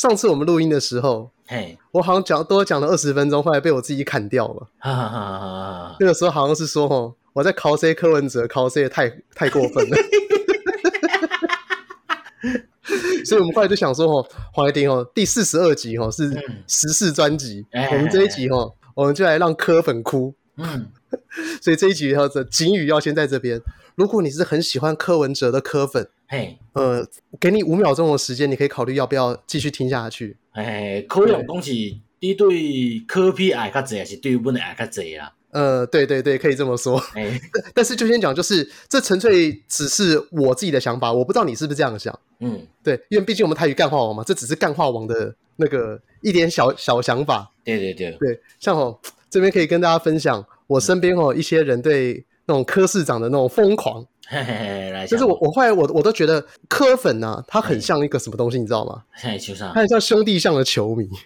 [0.00, 4.66] 上次我们录音的时候，嘿，我好像讲多讲了二十分钟，后来被我自己砍掉了。
[4.78, 9.96] 哈哈哈哈那个时候好像是说，哦，我在考 C 柯文哲，考也太太过分了。
[13.26, 16.30] 所以我们后来就想说，哦，黄一丁哦，第四十二集哦是
[16.66, 20.34] 时事专辑，嗯、我们这一集哦，我们就来让柯粉哭。
[20.56, 20.90] 嗯，
[21.60, 23.60] 所以这一集要的警语要先在这边。
[23.96, 27.04] 如果你是很喜欢柯文哲的柯粉，嘿，呃，
[27.40, 30.36] 给你五秒钟的时间，你可以考虑要不要继续听下去。
[30.52, 31.72] 哎，可能讲是
[32.20, 35.32] 你对科比爱较济，还是对本的爱较济啊？
[35.50, 37.02] 呃，对对对，可以这么说。
[37.14, 37.36] 哎，
[37.74, 42.16] 但是就先讲，就是这纯粹只是我自己的想法，我不知道你是不是这样想。
[42.38, 47.50] 嗯，对，因为毕竟我们台语干话王嘛，这只是干话王的那个一点小小想法。
[47.64, 48.96] 对对对对，像哦，
[49.28, 54.06] 这边可以跟大家分享，我身边哦一些人对那种科市长的那种疯狂。
[54.32, 59.02] 嘿嘿嘿，来，就是我我后来我我都觉得柯粉呐、啊，他很像一个什么东西，你知道吗？
[59.10, 61.08] 嘿，就像他很像兄弟像的球迷。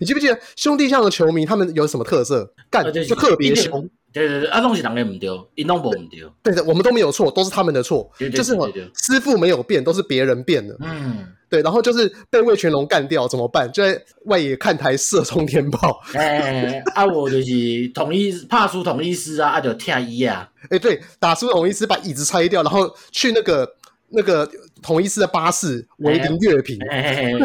[0.00, 2.50] 你记不记得兄弟像的球迷他们有什么特色？
[2.70, 3.86] 干、啊、就特别凶。
[4.10, 6.26] 对对对，啊，东西人也唔丢，一弄不唔对。
[6.42, 8.10] 对的，我们都没有错，都是他们的错。
[8.32, 10.74] 就是我师傅没有变，都是别人变的。
[10.80, 13.70] 嗯，对，然后就是被魏全龙干掉怎么办？
[13.72, 16.00] 就在外野看台射冲天炮。
[16.14, 20.48] 哎，啊，我就是统一怕输统一师啊，啊就踢一啊。
[20.70, 23.68] 哎，对，打输统一师把椅子拆掉，然后去那个
[24.10, 24.48] 那个
[24.80, 26.78] 统一师的巴士围顶乐评，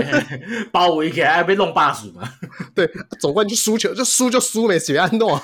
[0.71, 2.29] 包围起来被弄巴士嘛。
[2.75, 2.87] 对，
[3.19, 5.35] 总冠军输球就输就输没谁安弄。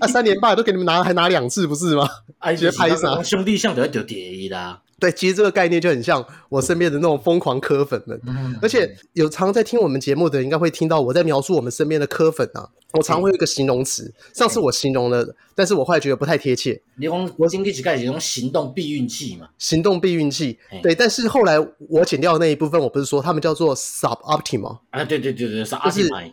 [0.00, 2.06] 啊，三连败都给你们拿，还拿两次，不是吗？
[2.40, 3.22] 哎，觉得拍啥？
[3.22, 4.82] 兄弟像都要丢第一啦。
[5.00, 8.20] 对，其实这个概念就很像我身边的那种疯狂科粉们。
[8.26, 12.68] 嗯，而且有常在听我们节目的人，应该会听到我在描述我们身边的科粉啊。
[12.92, 16.80] 我常会有一个形容词，上次我形容了，但是我后来觉得不太贴切。
[16.96, 19.48] 你讲我经济起开始用行动避孕器嘛？
[19.58, 20.94] 行动避孕器，对。
[20.94, 21.58] 但是后来
[21.88, 25.04] 我剪掉的那一部分，我不是说他们叫做 suboptimal 啊？
[25.04, 26.32] 对对对对，是 optimal。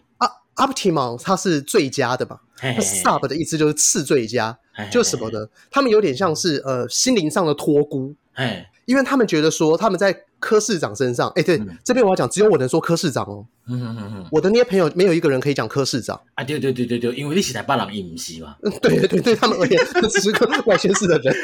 [0.56, 2.40] Optimal 它是最佳的嘛？
[2.62, 4.58] 那 Sub 的意思就是次最佳，
[4.92, 5.48] 就是什么呢？
[5.70, 13.46] 他们有点像是呃心灵上的托孤，嘿因为他们觉得说他们在柯市长身上，哎、欸，对，嗯、这边我要讲，只有我能说柯市长哦。
[13.68, 16.44] 嗯嗯嗯嗯，我的那些朋友没有一个人可以讲柯市长啊。
[16.44, 18.56] 对对对对对，因为你是台北人，伊不是嘛。
[18.62, 21.36] 嗯，对对对，对他们而言，只是个外县市的人。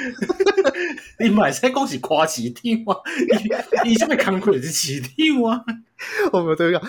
[1.22, 2.96] 你买菜讲是夸市长吗？
[3.84, 5.10] 你你这么慷慨是市长
[5.42, 5.64] 吗？
[6.34, 6.82] 我们等一下，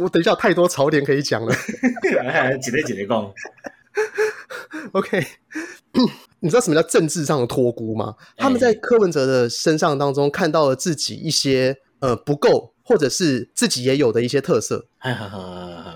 [0.00, 1.54] 我等一下有太多槽点可以讲了。
[2.60, 3.32] 几类几类讲。
[4.92, 5.26] OK，
[6.40, 8.14] 你知道什么叫政治上的托孤吗？
[8.36, 14.86] 他们在柯文哲的身上当中看到了自己一些呃不够，或者是自己也有的一些特色。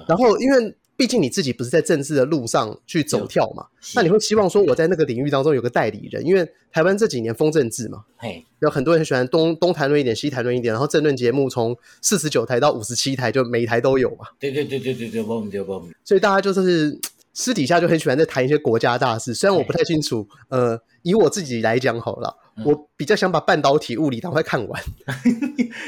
[0.08, 0.76] 然后因为。
[1.00, 14.26] 毕竟你自己不是在政治的路上去走跳嘛，那你会希望说我在那个领域当中有个代理人，因为台湾这几年风政治嘛，嘿，有很多人喜欢东东谈论一点，西谈论一点，然后政论节目从四十九台到五十七台，就每一台都有嘛。
[14.38, 15.24] 对对对对对对，
[16.04, 17.00] 所以大家就是
[17.32, 22.36] 私底下就很喜欢在谈一些国家大事，虽然我不太清楚，呃，以我自己来讲好了，
[22.66, 24.82] 我比较想把半导体物理赶快看完。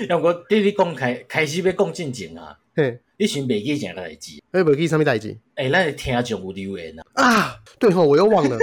[0.08, 2.56] 要我对你讲开开始要讲正经啊。
[2.74, 4.42] 嘿，你先别记啥代志？
[4.52, 5.36] 哎，别记什么代志？
[5.56, 7.04] 哎，咱是听众有留言啊！
[7.22, 8.56] 啊，对吼，我又忘了。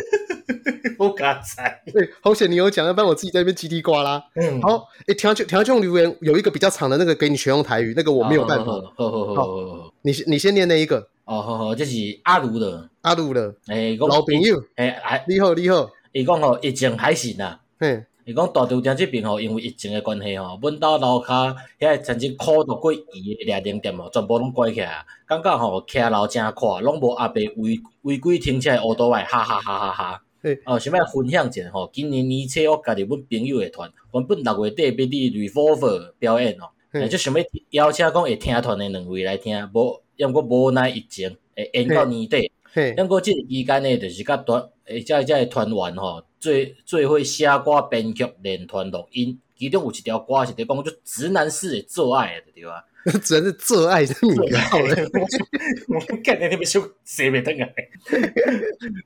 [0.97, 4.23] 我刚才， 对，好险你有讲，要不然我自己在那边叽里呱啦。
[4.33, 8.65] 嗯，好，哎，听众听众留言有一个比较长的那个，给你全用台语，那个我没有办法。
[8.65, 11.07] 好好好，你你先念那一个。
[11.25, 15.87] 哦，好好，这是阿卢的，阿卢的，哎，老朋友，哎，你好，你好。
[16.11, 17.59] 伊讲吼，疫情还行啊。
[17.79, 18.03] 嘿。
[18.29, 22.99] 伊讲大稻埕即边吼，因为疫情诶关系吼，阮兜楼骹遐曾经苦到过伊
[23.33, 30.21] 的掠 dinner 店吼，全部拢关起来，感觉吼徛楼真阔，拢无阿伯违违规停车诶乌多外，哈哈哈哈哈。
[30.65, 36.69] 哦，想要分享一下吼，今年年初我家己阮朋友诶团，原本六月底要伫 Revolver 表演哦，
[37.07, 42.51] 就想要邀请讲会听团诶两位来听，无，因为无奈疫情会延到年底，
[42.95, 46.21] 因过这期间呢，就是甲团诶，遮遮团员吼。
[46.39, 52.85] 最最会写歌、编曲、连团、录音，其中有一条歌是伫讲就直男式的做爱的，对吧？
[53.23, 55.09] 只能是做爱是名号的，
[55.87, 57.67] 我看那边就写不登啊！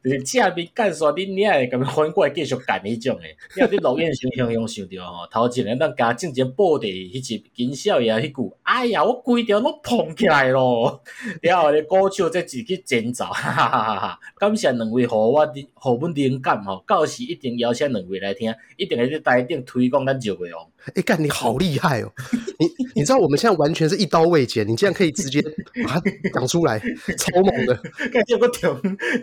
[0.03, 3.35] 就是正面干耍你，你还咁反过来继续干那种诶。
[3.55, 11.01] 你看你录音时想想想到吼，头前咱家正经播的迄集金少爷迄句，哎呀，我规条拢膨起来咯！
[11.41, 14.19] 然后咧歌手再自己剪造，哈哈哈哈！
[14.39, 20.67] 感谢两位，互我的互阮灵感吼，到时一定邀请两位来听，一定会在台顶推广咱石月王。
[20.87, 22.11] 哎、欸，干你好厉害哦！
[22.59, 25.41] 你你知道我们现在完全是一刀未剪，你竟然可以直接
[25.85, 26.01] 把它
[26.33, 26.77] 讲出来，
[27.17, 27.73] 超猛的！
[28.11, 28.69] 感觉我听，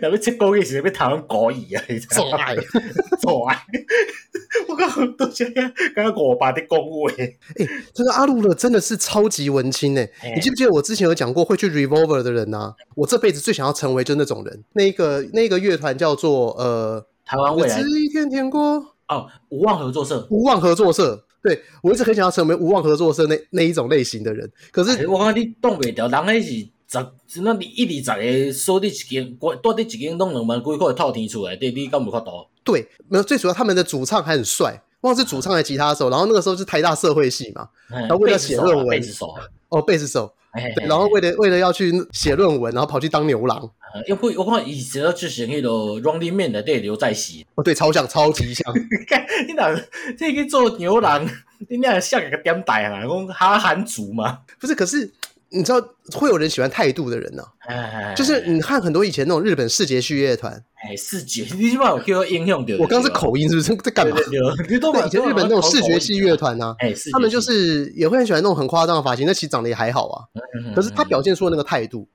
[0.01, 2.55] 那边吃狗也是被台湾狗语啊，做爱
[3.21, 3.63] 做爱！
[4.67, 7.13] 我靠，都这样，刚刚我爸的恭维。
[7.59, 10.09] 哎，这个阿鲁勒真的是超级文青哎！
[10.35, 12.73] 你记不记得我之前有讲过会去 Revolver 的人呐、啊？
[12.95, 14.63] 我这辈子最想要成为就那种人。
[14.73, 18.61] 那个那个乐团叫做呃，台湾未来一天天过
[19.07, 21.25] 哦，无望合作社，无望合作社。
[21.41, 26.43] 对，我一直很想要成为无望合作社那那一种类型的人，可是、欸、我看你挡袂掉，人迄
[26.87, 32.45] 是十，那你一二十个收你一间，关住伫一间弄两万几块套天出来，对，你敢有法度？
[32.63, 39.01] 对，没有，最主要他们的主唱还很帅，忘了是主唱还是吉他手，然后那个时候是台大社会系嘛，然后为了写论文，
[39.69, 40.31] 哦，贝斯手，
[40.75, 43.69] 对，然后为了为了要去写论文，然后跑去当牛郎。
[44.07, 48.73] 又会我看以前就是那个 Running Man 的对刘在熙，哦对，超像，超级像。
[49.47, 49.69] 你哪
[50.17, 51.27] 这个做牛郎，
[51.67, 53.01] 你那像一个点带啊？
[53.01, 54.39] 讲哈韩族嘛？
[54.59, 55.11] 不是，可是
[55.49, 58.13] 你知道会有人喜欢态度的人呢、啊？
[58.15, 60.63] 就是你看很多以前那种日本视觉系乐团。
[60.83, 62.73] 哎，视觉，你起码有 Q 应用的。
[62.79, 64.15] 我刚刚是口音，是不是在干嘛？
[64.15, 70.25] 对，以前日本那种视觉系乐团呢，哎，他们就是也会很喜欢那种很夸张的发型，那其实长得也还好啊。
[70.75, 72.07] 可是他表现出的那个态度，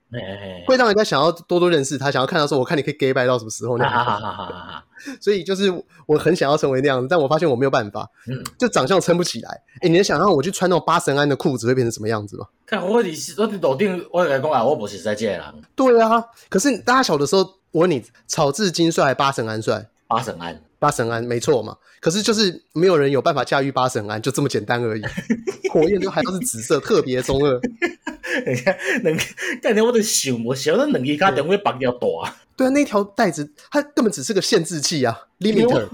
[0.67, 4.83] 会让人家想要多多认识他，想要看到说，我看你可以 gay 拜到什么时候那样。
[5.21, 5.71] 所以就是
[6.07, 8.11] 我很想要成为那样子，但我发现我没有办法，
[8.59, 9.51] 就长相撑不起来。
[9.83, 12.47] 哎，你能想象我去穿那种八神庵的裤子会变成什么样子吗？
[12.67, 15.43] 看我你我你老丁，我来讲啊，我不是在这人。
[15.75, 17.55] 对啊，可是大家小的时候。
[17.73, 19.87] 我问你，草字金帅还八神庵帅？
[20.09, 21.77] 八神庵，八神庵没错嘛。
[22.01, 25.03] 可是就是没有人有办法驾驭八神庵，就这么简单而已。
[25.69, 27.61] 火焰都还要是紫色，特别中二。
[28.47, 28.75] 等一下，
[29.05, 29.15] 能
[29.61, 32.35] 干点我的想，我想那能力卡等会绑掉大。
[32.57, 35.87] 对啊，那条带子它根本只是个限制器啊，limiter，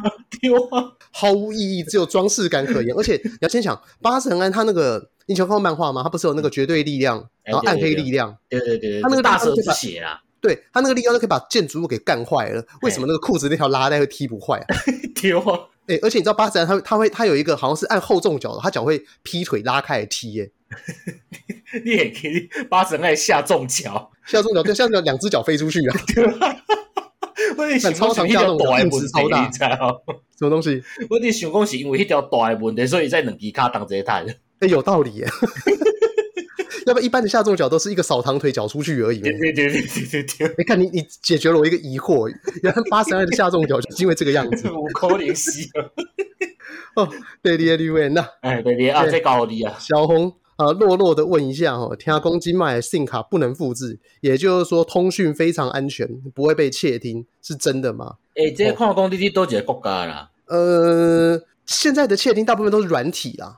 [1.12, 2.94] 毫无意义，只有装饰感可言。
[2.96, 6.02] 而且你要先想，八神庵它那个，你喜欢看漫画吗？
[6.02, 8.36] 它不是有那个绝对力量，然后暗黑力量？
[8.48, 10.20] 对对对对，它那个大蛇之血啊。
[10.40, 14.66] 对他那个力量就可以把建筑物给干坏了，为什么那个裤子那条拉带会踢不坏啊？
[15.14, 15.56] 丢啊！
[15.86, 20.50] 哎，而且你知道八神庵他他会他有一个好像是按后重脚的，他脚会劈腿拉开来踢耶。
[21.84, 25.96] 你也可以八神爱下重脚，下重脚就像两两只脚飞出去啊！
[27.56, 29.50] 我你 超长下重脚，硬直超大，
[30.38, 30.82] 什么东西？
[31.08, 34.24] 我你想讲是因为一条大的问题，所以在两只脚当这台。
[34.60, 35.26] 哎，有道理耶。
[36.84, 39.20] 要不然一般的下重脚都是一个扫堂腿脚出去而已。
[39.20, 40.54] 对对对对对对。
[40.58, 42.28] 你看你你解决了我一个疑惑，
[42.62, 44.68] 原来八神庵的下重脚就是因为这个样子。
[44.68, 45.70] 五口连西。
[46.96, 47.08] 哦，
[47.40, 49.76] 对的对的，那哎对的啊，这高的啊。
[49.78, 58.16] 小红啊，弱弱的问一下哈，天公金麦 SIM 卡不能复制，也就是说通讯非常安全，不会被窃听，是真的吗？
[58.34, 60.30] 哎，这看讲你是多几个国家啦？
[60.46, 61.42] 呃。
[61.64, 63.56] 现在的窃听大部分都是软体啦，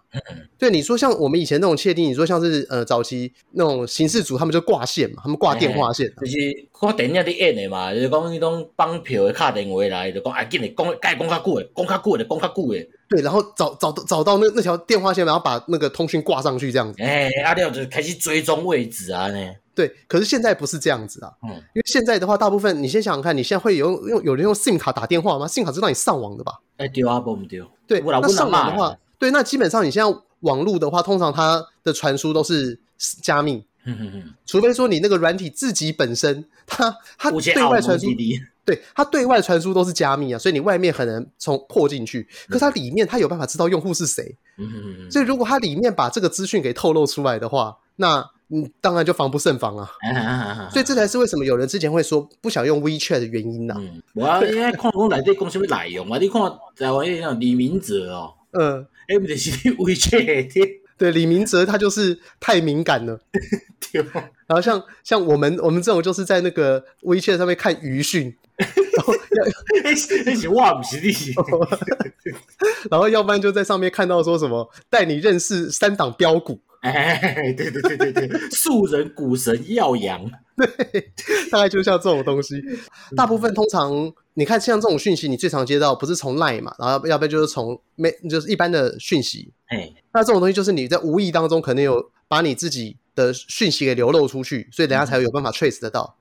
[0.59, 6.37] 对你说像我们以前那种窃听，你说像是呃早期那种刑事组，他们就挂线嘛，他们挂电话线，就是
[6.71, 19.55] 挂电影的演的嘛，就是讲那种绑票的卡电话来，就讲哎，给你讲，该讲较久的，讲较久的，讲较久的，对，然后找找找到那那条电话线，然后把那个通讯挂上去，这样子，哎，阿廖就开始追踪位置啊呢。
[19.75, 26.61] 对，可是现在不是这样子啊，嗯，因为现在的话，大部分你先想想看，你现在会有用有人用 SIM 卡打电话吗？SIM 卡是让你上网的吧？
[26.77, 27.67] 哎，丢啊，不丢。
[27.87, 32.79] 对，那上网的话，对，那基本上你现在网络的话，通常它的传输都是
[33.21, 38.07] 加密，嗯嗯嗯，除非说你那个软体自己本身，它它对外传输，
[38.65, 49.91] 对，它对外传输都是加密啊，所以你外面很难从破进去，可是它里面它有办法知道用户是谁，嗯嗯嗯，所以如果它里面把这个资讯给透露出来的话，那嗯，当然就防不胜防啊，
[50.71, 53.75] 所以这才是为什么有人之前会说不想用 WeChat 的原因呐。
[54.15, 56.19] 我现在看讲内底讲什么内容啊？
[56.19, 56.43] 你看
[56.77, 60.71] 台湾那种李明哲哦， 嗯，哎，不就是 WeChat？
[60.99, 63.19] 对，李明哲他就是太敏感了。
[64.47, 69.21] 然后像像我们我们这种就是在那个 WeChat 上面看鱼讯，然后要
[70.27, 71.13] 那些话不是你，
[72.91, 76.61] 然后要不然就在上面看到说什么带你认识三档标股。
[76.85, 80.23] 哎，对对对对对， 素人股神耀阳，
[80.55, 80.67] 对，
[81.51, 82.63] 大概就像这种东西。
[83.17, 89.51] 大部分通常你看像这种讯息，你最常接到不是从 Line 嘛，然后要不然就是从没就是一般的讯息。
[89.69, 96.19] 哎，那这种东西就是你在无意当中可能有把你自己的讯息给流露出去，所以人家才会有办法 trace 得到。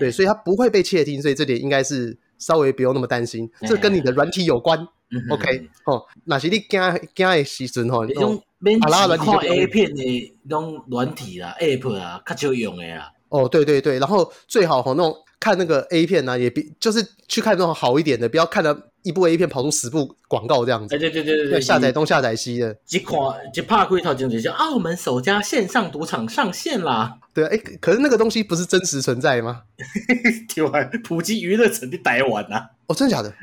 [0.00, 3.48] 对，所以它不会被窃听，所以这点应该是稍微不用那么担心。
[3.68, 4.88] 这跟你的软体有关。
[5.30, 6.80] OK，哦，那是你惊
[7.14, 8.42] 惊的时阵吼，你种
[8.80, 13.12] 阿拉软体看 A 片的那种软体啦，App 啊，较少用的啦。
[13.28, 20.96] 哦，对对对，然后最好吼那种看那个 A 片呢、啊，也比就是去看那种好一点的，不要看了一部 A 片跑出十部广告这样子。
[20.96, 22.76] 对对对对对，下载东下载西的。
[22.90, 23.18] 一看
[23.52, 27.18] 一拍开头就是澳门首家线上赌场上线啦。
[27.34, 29.62] 对啊，哎，可是那个东西不是真实存在吗？
[30.54, 32.68] 台湾，普及娱乐城的台湾呐。
[32.86, 33.34] 哦，真的假的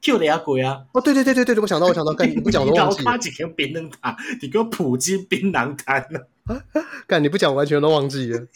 [0.00, 0.80] ？Q 的也贵啊！
[0.94, 3.12] 哦，对对对对对，我想到我想到，干你不讲我都 忘记了。
[3.12, 6.20] 你几个槟榔摊，你给我普及槟榔摊呢？
[7.06, 8.46] 干你不讲，完全都忘记了。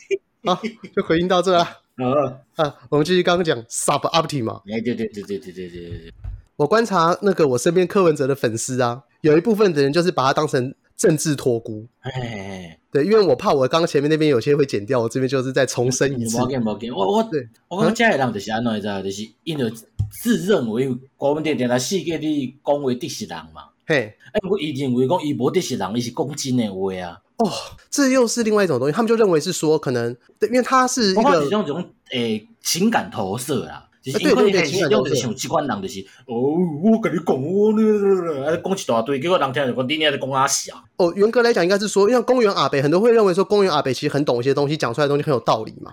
[0.44, 0.62] 好，
[0.96, 1.66] 就回应到这了。
[1.98, 4.60] 啊啊，我们继续刚刚讲 sub-optimal 嘛。
[4.66, 6.14] 哎，对对对对对对对对。
[6.56, 10.74] 我观察那个我身边柯文哲的粉丝啊，有一部分的人就是把他当成。
[10.98, 16.36] 政治托孤，嘿嘿嘿对，因为我怕我刚刚前面那边有些会剪掉，我这边就是再重申一次。
[16.38, 16.48] 我
[16.96, 19.00] 我我对，我讲这个人就是安怎知道？
[19.00, 19.72] 就是因为
[20.10, 23.68] 自认为国民党在世界里讲为的是人嘛。
[23.88, 27.18] 嘿，哎，我以前认为讲伊无得是人，伊是讲真的话啊。
[27.38, 27.50] 哦，
[27.88, 33.87] 这又是另外一种东西，他们就认为是说可能，对，因为他是一个这种这种诶情感投射啊。
[34.12, 40.74] 对对对，用的是像这款人，就是哦，我跟你讲，我呢，讲一大堆，结果人听就讲，你那在讲阿小。
[40.96, 45.90] 哦，严格来讲，应该是说，因为公园阿北很多会认为说，公园阿北其实很懂一些东西，讲出来的东西很有道理嘛。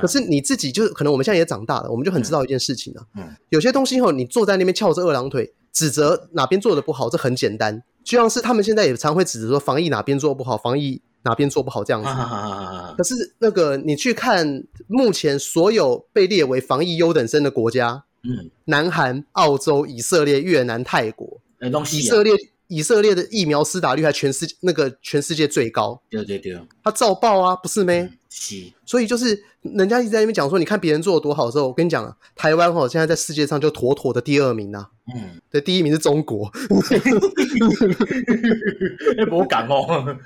[0.00, 3.02] 可是你自己就是，可能我们现在也长大了，我们就很知道一件事情了。
[3.16, 7.82] 嗯，有些东西后，你坐在那边翘着二郎腿，指责哪边做的不好，这很简单。
[8.04, 11.02] 就像是他们现在也常会指责说，防疫哪边做不好，防疫。
[11.22, 12.08] 哪边做不好这样子？
[12.96, 21.40] 可是那个你去看目前所有被列为防疫优等生的国家，嗯，南韩、澳洲、以色列、越南、泰国，
[21.92, 22.34] 以色列
[22.68, 26.00] 以色列的疫苗施打率还全世界那个全世界最高。
[26.08, 28.10] 对对对，他照报啊，不是咩？
[28.30, 34.90] 是，所以就是人家一直在那边讲说，你看别人做的多好的时候，我跟你讲啊，台湾哈现在在世界上就妥妥的第二名啊。
[35.14, 36.46] 嗯，对，第一名是中国。
[39.16, 40.16] 哎，我敢哦，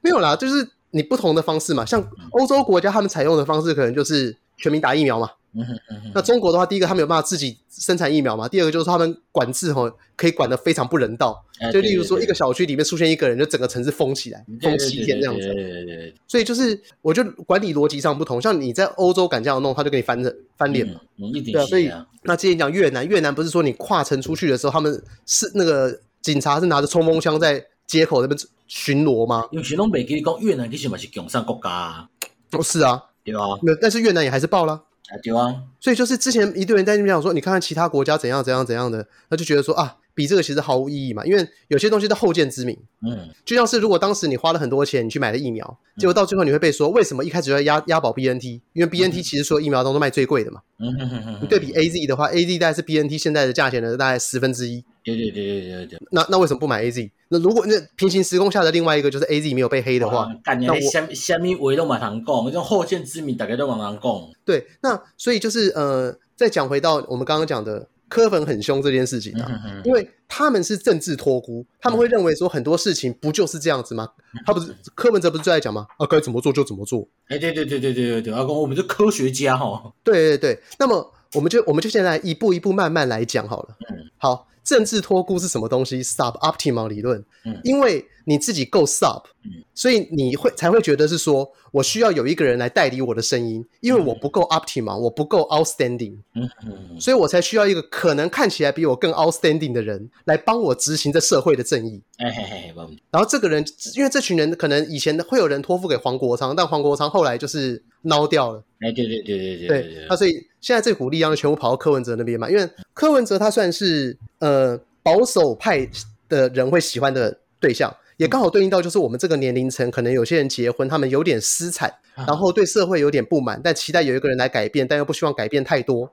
[0.00, 5.30] 没有啦，就是你不同的方式嘛，像欧洲国家他们采用的方式可能就是全民打疫苗嘛。
[5.54, 8.48] 嗯哼嗯哼，那中国的话，第一个他们有办法自己生产疫苗嘛？
[8.48, 11.44] 第二个就是他们管制吼，可以管得非常不人道。
[11.72, 15.40] 就例如说，一个小区里面出现一个人，就整个城市封起来，封七天这样子。
[15.52, 16.14] 对对对。
[16.26, 18.40] 所以就是，我觉得管理逻辑上不同。
[18.40, 21.00] 像你在欧洲敢这样弄，他就给你翻着翻脸嘛。
[21.16, 21.90] 对啊，所以
[22.22, 29.46] 那之前讲越南，越南不是说你跨城出去的时候，他们是那个警察是拿着冲锋枪在街口那边巡逻吗？
[29.52, 32.08] 因为全东北跟你讲，越南其实嘛是共产国家。
[32.52, 33.40] 哦，是啊，对啊。
[33.62, 34.82] 那但是越南也还是爆了。
[35.10, 42.76] 啊对啊，所以就是之前一堆人在那边讲说，你看看其他国家怎样怎样怎样的，他就觉得说啊，比这个其实毫无意义嘛，因为有些东西都后见之明。
[43.04, 48.60] 嗯，就像是如果当时你花了很多钱，你去买了疫苗，结果到最后你会被说，为什么一开始就要押押宝 BNT？
[48.74, 50.60] 因为 BNT 其实所有疫苗当中卖最贵的嘛。
[50.78, 51.38] 嗯哼哼哼。
[51.42, 54.84] 你对比 AZ 的话，AZ 大概是 BNT 现在的价钱的大概十分之一。
[55.02, 55.98] 对对对对对对。
[56.12, 57.10] 那那为什么不买 AZ？
[57.28, 64.30] 那如果那平行时空下的另外一个就是 AZ 没有被黑的话，干你虾虾米话都蛮难讲，这种后见之明大家都蛮难讲。
[64.44, 67.88] 对，那所以就是呃，再讲回到我们刚刚讲的。
[68.12, 74.06] 柯粉很凶这件事情啊，嗯、哼哼，因为他们是政治托孤，他们会认为说很多事情不就是这样子吗？
[74.34, 75.86] 嗯、他不是柯文哲不是最爱讲吗？
[75.96, 77.08] 啊，该怎么做就怎么做。
[77.28, 79.90] 哎，对对对对对对对，阿公，我们是科学家哈。
[80.04, 83.76] 对对对，那么我们就我们就现在一步一步慢慢来讲好了。
[83.88, 84.46] 嗯，好。
[84.64, 96.48] 政治托孤是什么东西？Sub-optimal 理论，嗯，因为你自己够 sub，嗯，所以你会才会觉得是说我需要有一个人来代理我的声音，因为我不够 optimal，我不够 outstanding，嗯。
[96.64, 102.00] 嗯，所以我才需要一个可能看起来比我更 outstanding 的人来帮我执行这社会的正义。
[102.18, 102.74] 哎嘿嘿，
[103.10, 103.64] 然后这个人，
[103.96, 108.62] 因为这群人可能以前会有人托付给黄国昌，但黄国昌后来就是孬掉了。
[108.78, 109.68] 哎，对对对对对。
[109.68, 115.88] 对，那所以现在这股力量就全部跑到柯文哲那边嘛，因为柯文哲他算是呃保守派
[116.28, 126.12] 的人会喜欢的对象，也刚好对应到就是我们这个年龄层，可能有些人结婚，他们有点私产，然后对社会有点不满，但期待有一个人来改变，但又不希望改变太多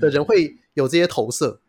[0.00, 1.60] 的人会有这些投射。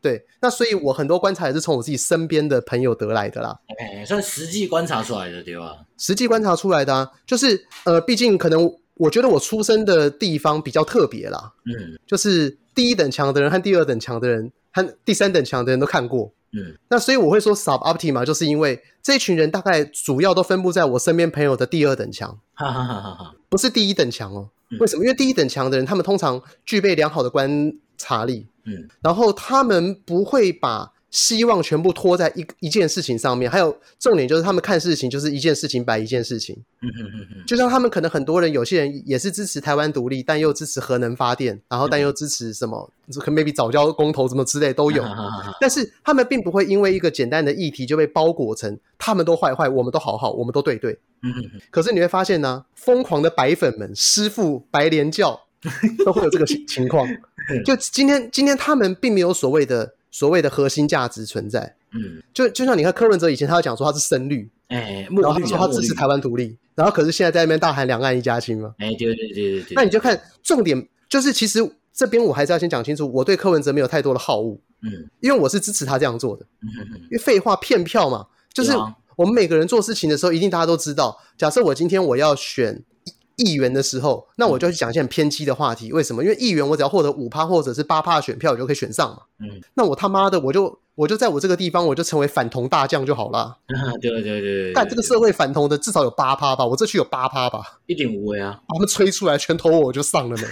[0.00, 3.58] 对，那所以我很多观察也是从我自己身边的朋友得来的啦。
[3.78, 5.78] 哎，算实际观察出来的对吧？
[5.96, 8.76] 实际观察出来的啊，就是呃，毕竟可能。
[8.96, 24.48] 我觉得我出生的地方比较特别啦，嗯，就是第一等强的人和第二等强的人和第三等强的人都看过，嗯，那所以我会说 sub-optimal，就是因为这群人大概主要都分布在我身边朋友的第二等强，哈哈哈哈哈，不是第一等强哦，
[24.80, 25.04] 为什么？
[25.04, 30.93] 因为第一等强的人，他们通常具备良好的观察力，嗯，然后他们不会把。
[31.14, 36.56] 希望全部拖在一一件事情上面，还有重点就是他们看事情就是一件事情摆一件事情。
[36.82, 42.90] 嗯嗯嗯嗯，就像他们可能很多人，有些人也是支持台湾独立，但又支持核能发电，然后但又支持什么，
[43.20, 45.04] 可能 maybe 早教公投什么之类都有。
[45.60, 50.98] 但是他们并不会因为一个简单的议题就被包裹成他们都坏坏，我们都好好，我们都对对。
[51.22, 51.60] 嗯嗯嗯。
[51.70, 55.40] 可是你会发现呢，疯狂的白粉们，师父白莲教。
[56.04, 57.08] 都会有这个情情况。
[57.64, 61.74] 就今天，今天他们并没有所谓的所谓的核心价值存在。
[61.90, 68.72] 嗯，就就像你看柯文哲以前他要讲说他是深绿，哎，然后他说他支持台湾独立，然后可是现在在那边大喊两岸一家亲嘛。
[68.78, 69.72] 哎，对对对对对。
[69.74, 71.58] 那你就看重点，就是其实
[71.92, 74.56] 这边我还是要先讲清楚，我对柯文哲没有太多的好恶。
[74.82, 76.46] 嗯，因为我是支持他这样做的。
[76.62, 76.68] 嗯。
[77.02, 78.70] 因为废话骗票嘛，就是
[79.16, 81.20] 我们每个人做事情的时候，一定大家都知道。
[81.36, 82.84] 假设我今天我要选。
[83.36, 85.92] 议员的时候，那我就去讲一些很偏激的话题。
[85.92, 86.22] 为什么？
[86.22, 89.22] 因为议员我只要获得五趴或者是八趴的选票，我就可以选上嘛。
[89.40, 93.56] 嗯，那我他妈的，我就我就在我这个地方，我就成为反同大将就好了。
[94.00, 96.64] 对对对对，但这个社会反同的至少有八趴吧？
[96.64, 97.80] 我这区有八趴吧？
[97.86, 100.42] 一点五呀，把他们吹出来，全投我，我就上了呢。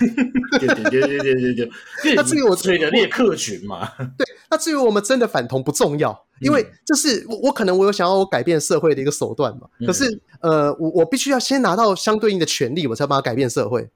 [0.58, 1.70] 对对对对对对对，
[2.16, 6.26] 那至于我吹的猎客群嘛， 对，那至于我们真的反同不重要。
[6.40, 9.68] 因为这是我，我可能我有想要我改变社会的一个手段嘛。
[9.86, 13.88] 可是，呃，我我必须要先拿到相对应的权利，我才把它改变社会。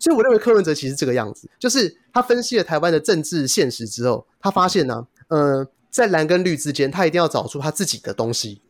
[0.00, 5.64] 所以，我认为柯文哲其实这个样子，就是他分析了台湾的政治现实之后，他发现呢，呃，
[5.96, 8.60] 在蓝跟绿之间，他一定要找出他自己的东西。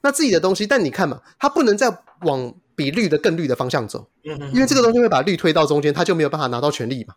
[0.00, 7.14] 那自己的东西，但你看嘛，他不能再往比绿的更绿的方向走，因为这个东西会把绿推到中间，他就没有办法拿到权力嘛。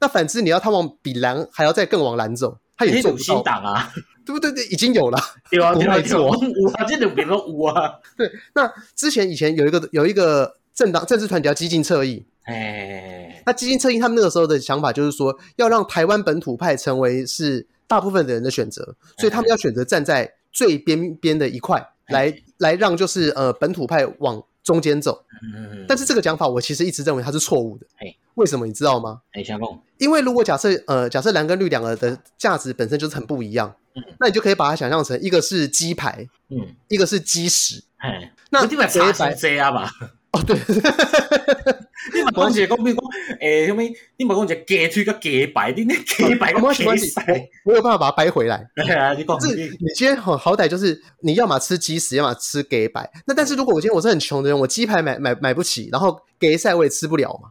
[0.00, 2.58] 那反之，你要他往比蓝还要再更往蓝走。
[2.76, 3.92] 他也做不到新党啊，
[4.26, 4.50] 对不对？
[4.50, 5.18] 对，已经有了，
[5.50, 7.92] 有啊， 没做，五啊，这两边都五啊。
[8.16, 25.24] 对，那之前以前有一个有一个政党政治团体叫激进侧翼，哎，那基进侧翼他们那个时候的想法就是说，要让台湾本土派成为是大部分的人的选择，所以他们要选择站在最边边的一块，来来让就是呃本土派往中间走。
[25.42, 27.86] 嗯，但是这个讲法我其实一直认为它是错误的。
[28.34, 29.20] 为什么你知道吗？
[29.32, 39.90] 哎，相公，因为如果假设呃，假设蓝跟绿两个的价值本身就是很不一样，嗯，那你就可以把它想象成一个是鸡排，嗯，一个是鸡屎，哎，那鸡排茶是这样吧？
[40.30, 40.56] 哦，对，
[42.12, 43.04] 你咪讲住讲，比如讲，
[43.40, 46.84] 诶，后尾你咪讲住假推个假摆，你那假摆个假
[47.16, 48.66] 摆，我有办法把它掰回来。
[48.76, 53.10] 你讲，你今天好歹就是你要么吃鸡屎，要么吃假摆。
[53.26, 57.50] 那但是如果我今天我是很穷的人，我鸡排买买买不起，然后假赛我也吃不了嘛。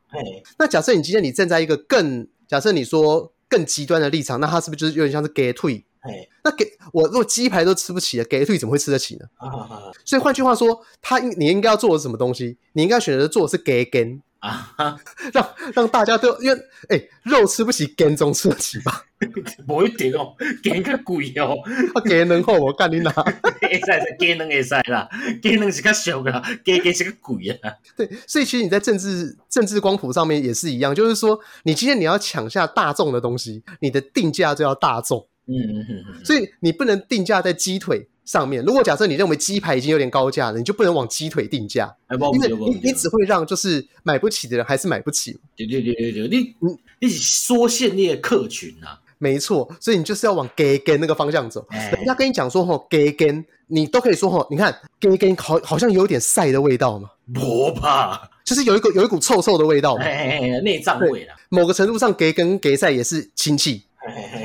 [0.58, 5.84] 那假设你今天你站在一个更假设你说更极端的立场，那他是不是就是有点像是假退？
[6.04, 9.26] 诶，那给我如果鸡排都吃不起了，给退怎么会吃得起呢？
[9.36, 12.58] 啊，所以换句话说，他应你应该要做的是什么东西？
[12.74, 14.22] 你应该选择做的是给跟，
[14.78, 15.00] 啊，
[15.34, 16.58] 让让大家都因为
[16.90, 19.04] 哎、欸、肉吃不起，根总吃得起吧？
[19.66, 21.58] 不一定哦，根较贵哦。
[21.96, 23.12] 啊，根能好我干你哪？
[23.60, 25.10] 会使使根能会使啦，
[25.42, 27.74] 根能是较俗啦，根根是较贵啊。
[27.96, 35.28] 对，所以其实你在政治政治光谱上面也是一样，就是说你今天你要抢下大众的东西，你的定价就要大众。
[35.50, 38.64] 嗯嗯嗯嗯，所以你不能定价在鸡腿上面。
[38.64, 45.40] 如果假设你认为鸡排已经有点高价了，你就不能往鸡腿定价，因为你你只会让就是买不起的人还是买不起。
[45.56, 49.68] 对对对对对，你你你缩限那个客群啊，没错。
[49.80, 51.66] 所以你就是要往 gay gay 那个方向走。
[51.72, 61.34] 人家跟你讲说吼 gay gay，你都可以说吼，你看 gay gay 好好像有点晒的味道嘛，不怕，就是有一个有一股臭臭的味道嘛，内脏味啦。
[61.50, 63.84] 某个程度上 gay 跟 gay 晒也是亲戚。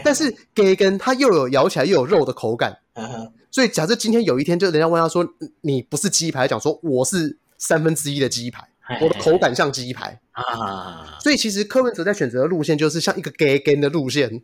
[0.02, 2.76] 但是鸡根它又有咬起来又有肉的口感，
[3.52, 5.24] 所以假设今天有一天就人家问他说，
[5.60, 8.66] 你不是鸡排，讲说我是三分之一的鸡排，
[9.00, 14.40] 我的口感像鸡排啊，所以其实柯文哲在选择的路线就是像一个鸡根的路线，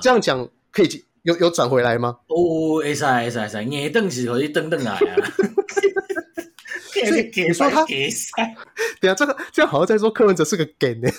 [0.00, 2.18] 这样讲可以有有转回来吗？
[2.28, 5.00] 哦，会使会使会使，硬凳是可以蹬蹬来啊。
[6.96, 7.84] 所以你说他，
[9.00, 11.10] 等下这个这样好像在说柯文哲是个 gay 呢。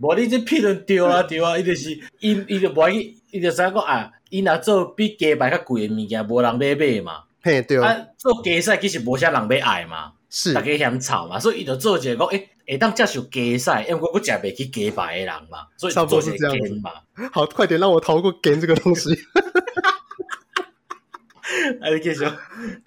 [0.00, 7.24] 无你这批人丢啊丢啊，伊就是伊伊就无伊伊就啥讲啊，伊若做比鸡排较贵诶物件，无人买买嘛。
[7.42, 16.90] 嘿对啊，做鸡屎其实无啥人买爱嘛，是大家嫌吵嘛，所以伊就做一个讲诶，会当接受鸡屎，因为我我食袂起鸡排的人嘛，所以做一个鸡嘛。
[17.32, 19.08] 好，快点让我逃过鸡这个东西。
[21.80, 22.24] 还是继续。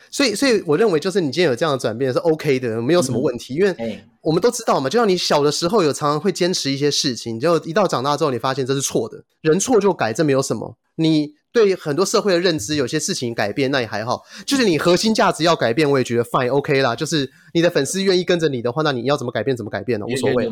[0.09, 10.77] 所以，所以我认为就是你今天有这样的转变是 OK 的，没有什么问题，因为我们都知道嘛，就像你小的时候有常常会坚持一些事情，就一到长大之后，你发现这是错的，人错就改，这没有什么。
[10.95, 16.95] 你对很多社会的认知，有些事情改变那也还好，就是你核心价值要改变，我也觉得 fine OK 啦。
[16.95, 20.05] 就是你的粉丝愿意跟着你的话，那你要怎么改变怎么改变呢？
[20.05, 20.51] 无所谓。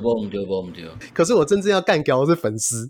[1.13, 2.89] 可是我真正要干掉的是粉丝，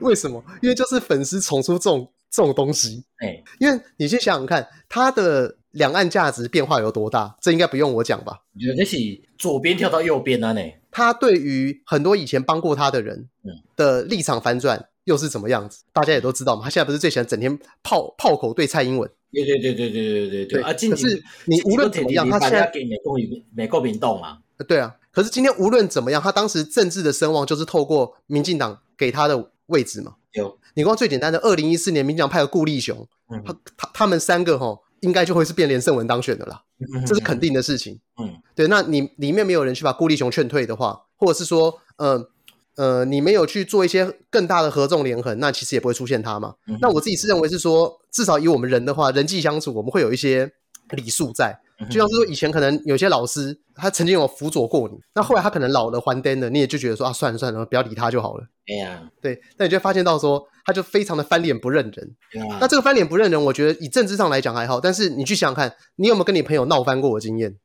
[0.00, 0.42] 为什么？
[0.60, 2.08] 因为就是粉丝宠出这种。
[2.32, 8.42] 这种东西，哎、欸，因为你先想想看，它的两岸价值变化有多大，这应该不用我讲吧？
[8.54, 8.96] 我觉得那是
[9.36, 10.62] 左边跳到右边啊，呢？
[10.90, 13.28] 他对于很多以前帮过他的人
[13.76, 15.84] 的立场反转又是怎么样子？
[15.92, 16.64] 大家也都知道嘛。
[16.64, 19.10] 他现在不是最喜欢整天炮炮口对蔡英文？
[19.30, 20.62] 对对对对对对对对。
[20.62, 24.38] 啊，可是你无论怎么样，他现在给美国民美国民动啊。
[24.66, 24.96] 对啊。
[25.10, 30.14] 可是今天无论怎么样，他当时政治的声望就是透过民进党给他的位置嘛。
[30.32, 38.00] 有，你光最简单的，二零一四年民进党派的顾立雄，嗯、他他他们三个哈，应该就会是变连胜文当选的啦，嗯、这是肯定的事情。
[38.20, 42.26] 嗯，对，那你里面没有人去把顾立雄劝退的话，或者是说，嗯
[42.74, 46.54] 呃，呃，你没有去做一些更大的合纵连横，那其实也不会出现他嘛。
[46.66, 50.50] 嗯、那我自己是认为是说，至少以我们人的话，人际相处，我们会有一些
[50.90, 51.60] 礼数在。
[51.90, 58.44] 就像是说，以前可能有些老师，他曾经有辅佐过你，那后来他可能老了还灯了，你也就觉得说啊，算了算了，不要理他就好了。
[58.68, 62.16] 哎呀，对，那你就发现到说，他就非常的翻脸不认人。
[62.60, 67.56] 那这个翻脸不认人，我觉得以政治上来讲还好，但是你去想想看，你有没有跟你朋友闹翻过的经验？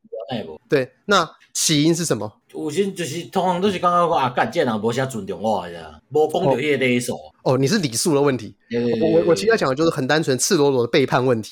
[0.68, 2.42] 对，那起因是什么？
[2.64, 7.16] 有些就是通常都是刚刚说啊，干这人无啥尊重我的，无讲到迄个礼数。
[7.44, 8.56] 哦，你是礼数的问题。
[9.02, 11.52] 我我我其实要讲的就是很单纯、赤裸裸的背叛问题。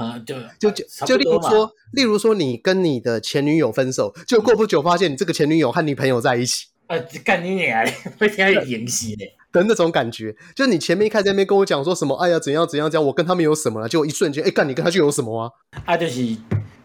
[0.00, 6.66] 啊，就就就就例如说，例如说你跟你的前女友分手，就过不久发现你这个前女友和女朋友在一起。
[6.86, 7.84] 啊，干你娘！
[8.18, 13.88] 会听到演戏的的那种感觉，就是你前面一开始在那边跟我讲说什么，哎呀怎样怎样讲，我跟他们有什么了？
[13.88, 15.50] 结果一瞬间，哎干你跟他就有什么啊？
[15.84, 16.36] 啊，就是。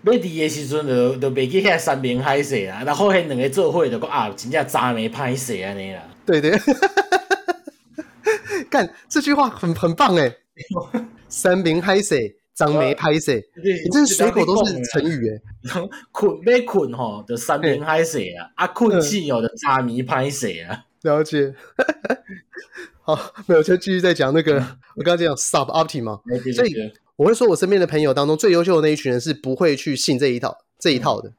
[0.03, 6.01] 要离的时阵就就袂记遐山明海誓啊，然后迄两个做伙就讲啊，真正渣没歹势安尼啦。
[6.25, 6.51] 对对，
[8.69, 10.33] 干这句话很很棒哎，
[11.29, 15.41] 山明海誓，渣没歹势，你这水果都是成语哎。
[16.11, 20.85] 困要困吼，就山明海誓啊，啊困醒哦，就渣没歹势啊。
[21.03, 21.53] 了解。
[23.03, 24.55] 好，没有就继续再讲那个，
[24.95, 26.19] 我刚刚讲 suboptimal 嘛，
[26.55, 26.73] 所以。
[27.21, 31.31] 我会说，我身边的朋友当中最优秀的那一群人是不会去信这一套这一套的。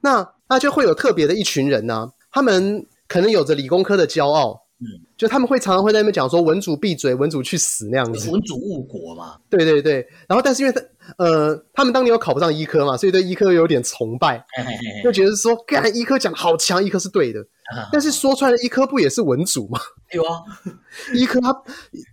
[0.00, 4.86] 那那就会有特别的一群人呢、啊，他们可能有着理工科的骄傲，嗯，
[5.16, 8.30] 就他们会常常会在那边讲说“文主闭嘴，文主去死”那样子。
[8.30, 9.36] 文主误国嘛？
[9.50, 10.06] 对对对。
[10.28, 10.80] 然后，但是因为他
[11.18, 14.44] 呃，他们当年又考不上医科嘛，所以对医科有点崇拜，
[15.02, 17.40] 就觉得说，干医科讲好强，医科是对的。
[17.90, 19.80] 但是说穿了，医科不也是文组吗？
[20.12, 20.40] 有啊，
[21.12, 21.52] 医科他，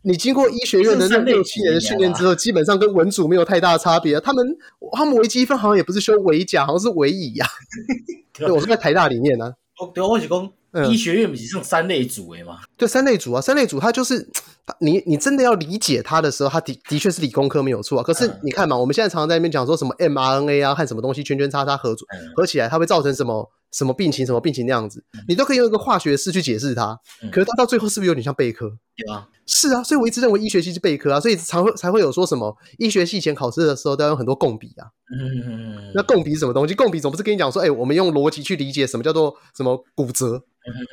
[0.03, 4.19] 你经过医学院的那六七年的训练之后，基本上跟文组没有太大的差别。
[4.19, 4.45] 他们
[4.93, 7.45] 他们微积分好像也不是修微甲，好像是微乙 呀。
[8.33, 9.45] 对，我是在台大里面呢。
[9.79, 10.51] 哦，对，我是讲
[10.91, 12.59] 医学院不是上三类组诶嘛？
[12.77, 14.27] 对，三类组啊，三类组，它就是
[14.79, 18.03] 你你真的要理解它的时候，它的的确是理工科没有错啊。
[18.03, 22.05] 可是你看嘛，我们现在常常在那边讲说什么 mRNA 啊，和什么东西圈圈叉叉合组
[22.35, 23.49] 合起来，它会造成什么？
[23.73, 26.95] 什么病情，什么病情那样子，你都可以用一个化学式去解释它。
[27.31, 28.67] 可是它到最后是不是有点像备科？
[28.97, 34.85] 有啊，是啊，所以我一直认为医学系是备科啊，所以才会才会有说什么医学系以前考试的时候都要用很多共笔啊。
[35.17, 36.75] 嗯，那共笔是什么东西？
[36.75, 40.43] 共笔总不是跟你讲说，哎，我们用逻辑去理解什么叫做什么骨折？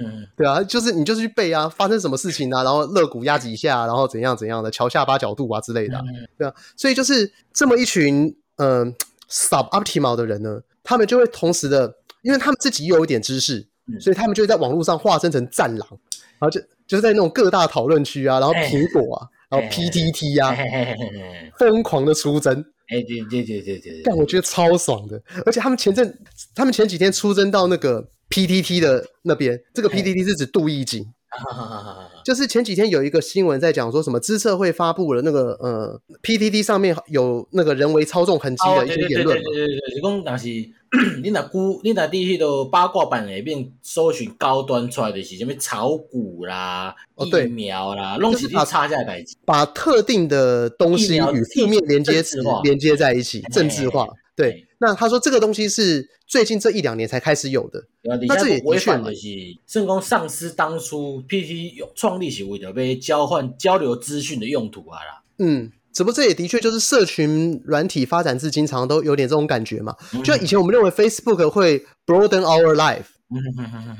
[0.02, 6.00] 嗯，对啊，就是你就是去背啊，发生什么事情啊，然后肋骨压几下，然后怎样怎样的，桥下巴角度啊之类的，
[6.36, 8.94] 对啊，所以就是这么一群嗯、呃、
[9.30, 11.96] suboptimal 的人呢，他们就会同时的。
[12.22, 15.88] 因为他们自己又有一点知识，嗯、所以他们就会在网络上化身成战狼，
[16.38, 20.54] 然后就就是在那种各大讨论区啊，然后苹果啊，然后 PTT 啊，
[21.58, 22.62] 疯狂的出征。
[22.88, 26.14] 哎，对对对对对，但我觉得超爽的，而且他们前阵，
[26.54, 31.12] 他们前几天出征到那个 PTT 的那边，这个 PTT 是指杜奕瑾。
[32.24, 39.36] 就是前几天有一个新闻在讲说什么资策会发布了那个呃 PTT 上面有那个人为操纵痕迹的一些言论。
[39.36, 40.48] 对对对对对，是讲但是
[41.22, 54.08] 你那估你那第一个八卦版里面搜寻高端出来的是什么炒股啦、疫苗啦，拢是他插下来，把特定的东西与负面连接词连接在一起，政治化。
[54.40, 59.28] 对，那他说这个东西是最近这一两年才开始有的，那这也违反的是，
[59.66, 65.22] 圣公上司当初 PT 创立是为了被交换交流资讯的用途啊啦。
[65.38, 69.94] 嗯，只不过这也的确就是社群软体发展至今，常常都有点这种感觉嘛。
[70.12, 73.06] 就像以前我们认为 Facebook 会 broaden our life，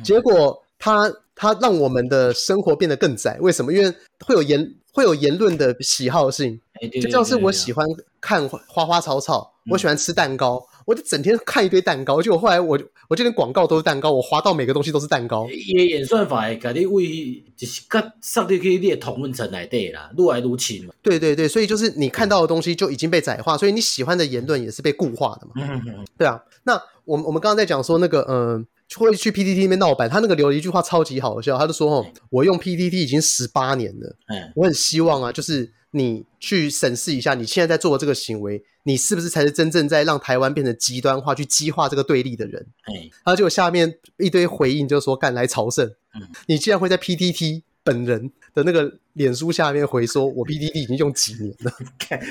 [0.03, 3.39] 结果它它让我们的生活变得更窄。
[3.41, 3.73] 为什么？
[3.73, 7.87] 因为会有言会有言论的喜好性，就像是我喜欢
[8.21, 9.53] 看花花草草。
[9.71, 12.21] 我喜欢吃蛋糕，嗯、我就整天看一堆蛋糕。
[12.21, 15.47] 就我后来我我这边广告都是蛋糕，我滑到每个东西都是蛋糕。
[15.49, 20.95] 也演算法会给你为就是跟上帝可以列同温层来对啦，越来越轻嘛。
[21.03, 25.53] 对对对，所以就是你看到的东西就已经被窄化，所以你喜欢的言论也是被固化的嘛。
[25.57, 35.71] 嗯嗯对啊，那我们我们刚刚在讲说那个嗯、呃，会去 PTT 那边闹版，他那个留了一句话超级好笑，他就说哦，嗯、我用 PTT 已经十八年了，嗯，我很希望啊，就是。
[35.93, 42.65] 你去审视一下，你现在在做的这个行为，你是不是才是真正在让台湾变成极端化、去激化这个对立的人？
[42.85, 45.87] 哎，然后就下面一堆回应，就说干来朝圣。
[46.15, 51.73] 嗯，你竟然会在 PTT 本人的那个脸书下面回说，我 PTT 已经用几年了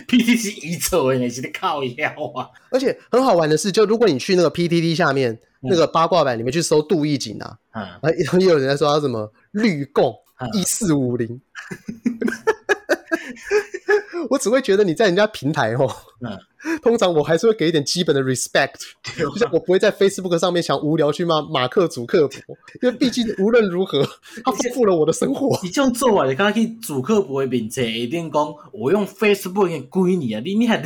[0.07, 2.49] ，PTT 一错你是靠腰啊！
[2.71, 10.13] 而且很好玩的是，就如果你去那个 PTT 下面、嗯、那个八卦版里面去搜杜义景啊，嗯，也有人在说他什么绿共
[10.53, 11.41] 一四五零。
[14.29, 15.89] 我只会觉得你在人家平台哦，
[16.21, 16.37] 嗯，
[16.81, 18.75] 通常我还是会给一点基本的 respect，
[19.17, 22.37] 就像我不会在 Facebook 上面想无聊去骂马克祖克伯，
[22.81, 24.03] 因为毕竟无论如何，
[24.45, 25.57] 他丰富了我的生活。
[25.63, 30.83] 你这样做啊，你刚刚去祖克伯的面前一定讲，我用 Facebook 已经几年啊，你你还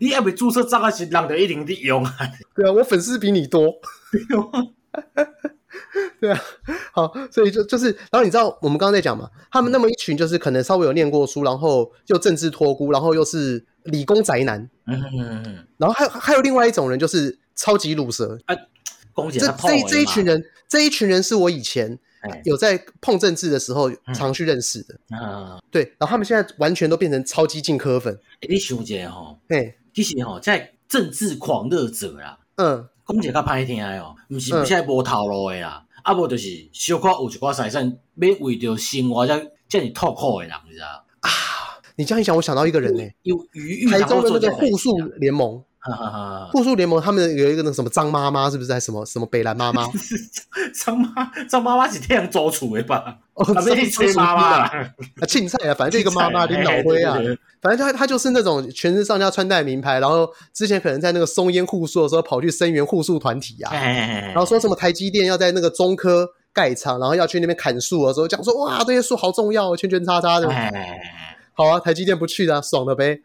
[0.00, 2.12] 你还没注册账号是人就一定得用啊？
[2.54, 3.72] 对啊，我粉丝比你多。
[4.10, 5.24] 对啊，
[6.92, 18.54] 好，所以就就是，然后你知道我们刚刚在讲嘛，他们那么一群就是可能稍微有念过书，然后又政治托孤，然后又是理工宅男，嗯嗯嗯，然后还有还有另外一种人就是超级鲁蛇，啊，
[19.32, 21.98] 这这这一群人，这一群人是我以前
[22.44, 32.88] 有在碰政治的时候常去认识的，啊、嗯，对，然后他们现在完全都变成超级进科粉，欸、你想一下吼，哎，其实吼在政治狂热者啦，嗯。
[33.08, 40.86] 讲一个较歹听的哦，毋是现在无头路的啦，啊无就是小可有一寡财产，要为着生活才这么痛苦的人，你知道
[41.18, 41.30] 啊？
[41.96, 45.60] 你这样一讲，我想到一个人呢、欸，有余裕，台中的那个护树联盟。
[46.52, 48.72] 护树联盟他们有一个那什么张妈妈是不是？
[48.72, 49.84] 还什么什么北兰妈妈？
[50.84, 53.18] 张妈张妈妈是这样做出的吧？
[53.34, 54.94] 哦，张妈妈啊，
[55.26, 57.16] 青菜啊，反正就一个妈妈领导灰啊，
[57.66, 70.48] 反正他他就是那种全身上下穿戴名牌，然后之前可能在那个松烟护树的时候跑去声援护树团体啊，然后说什么台积电要在那个中科盖厂，然后要去那边砍树的时候讲说哇这些树好重要，圈圈叉叉的。
[71.54, 73.18] 好啊，台积电不去的，啊，爽了呗。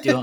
[0.00, 0.14] 对，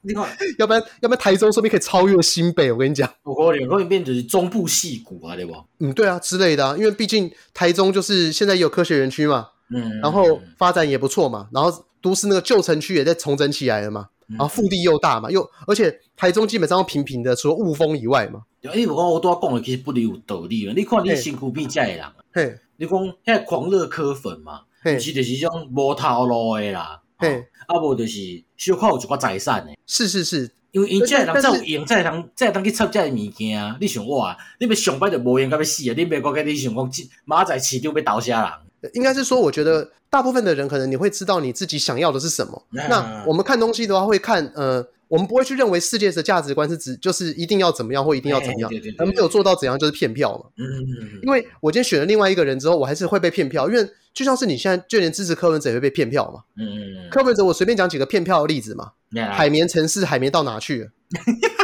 [0.00, 0.26] 你看，
[0.58, 2.72] 要不然，要不然台中说不定可以超越新北。
[2.72, 5.54] 我跟你讲，不可能，可能变成是中部戏骨啊，对不？
[5.80, 11.70] 嗯，对啊，之类的啊，因为毕竟台中就是现在也有科学园区嘛，嗯，然后发展也不错嘛，然后
[12.08, 18.44] 都市那个旧城区也在重整起来了嘛，然后腹地又大嘛，又而且台中基本上平平的，除了雾峰以外嘛。
[18.62, 20.72] 哎，我讲我都要讲的，其实不离有道理啊。
[20.74, 24.62] 你看你辛苦比这的人，嘿，你讲现在狂热科粉嘛。
[24.98, 33.76] 是就是种无头路的啦，嘿，啊无就是小可有一寡财产的，是是是，因为因这人才有用，才会当才会当去插这个物件。
[33.80, 35.94] 你想我啊，你要上班就无用，到要死啊！
[35.94, 38.67] 你别个个你想讲，马仔市场要倒啥人？
[38.94, 42.66] 应该是说，我觉得大部分的人可能你会知道你自己想要的是什么。
[42.70, 44.86] 那我们看东西的话，会看呃。
[45.08, 50.50] 我们不会去认为世界的价值观是指就是一定要怎么样或一定要怎么样，而没有做到怎样就是骗票嘛。
[50.58, 51.20] 嗯嗯嗯。
[51.22, 56.42] 因为我今天选了另外一个人之后，我还是会被骗票，因为就像是你现在就连支持柯文哲也会被骗票嘛。
[56.58, 57.08] 嗯嗯嗯。
[57.10, 58.92] 柯文哲，我随便讲几个骗票的例子嘛。
[59.32, 60.90] 海绵城市，海绵到哪去了？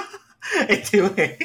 [0.66, 1.38] 哎，对，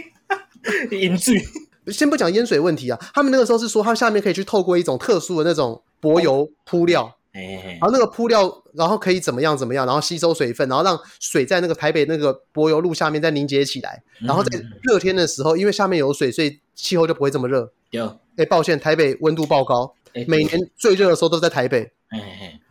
[0.97, 1.43] 淹水。
[1.87, 7.15] 先不讲淹水问题啊，他们那个时候是说，它下面可以去透过一种特殊的那种柏油铺料。
[7.31, 17.71] 然后那个铺料，然后可以怎么样怎么样，然后吸收水分，然后让水在那个台北那个柏油路下面再凝结起来，然后在热天的时候，因为下面有水，所以气候就不会这么热。
[17.91, 19.93] 有，哎，抱歉，台北温度爆高，
[20.27, 21.89] 每年最热的时候都在台北。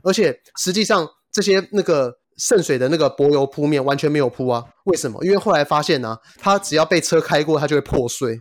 [0.02, 5.24] 而且实际上这些那个渗水的那个柏油铺面完全没有铺啊，为什么？
[5.24, 8.38] 因为后来发现呢、啊，它只要被车开过，它就会破碎。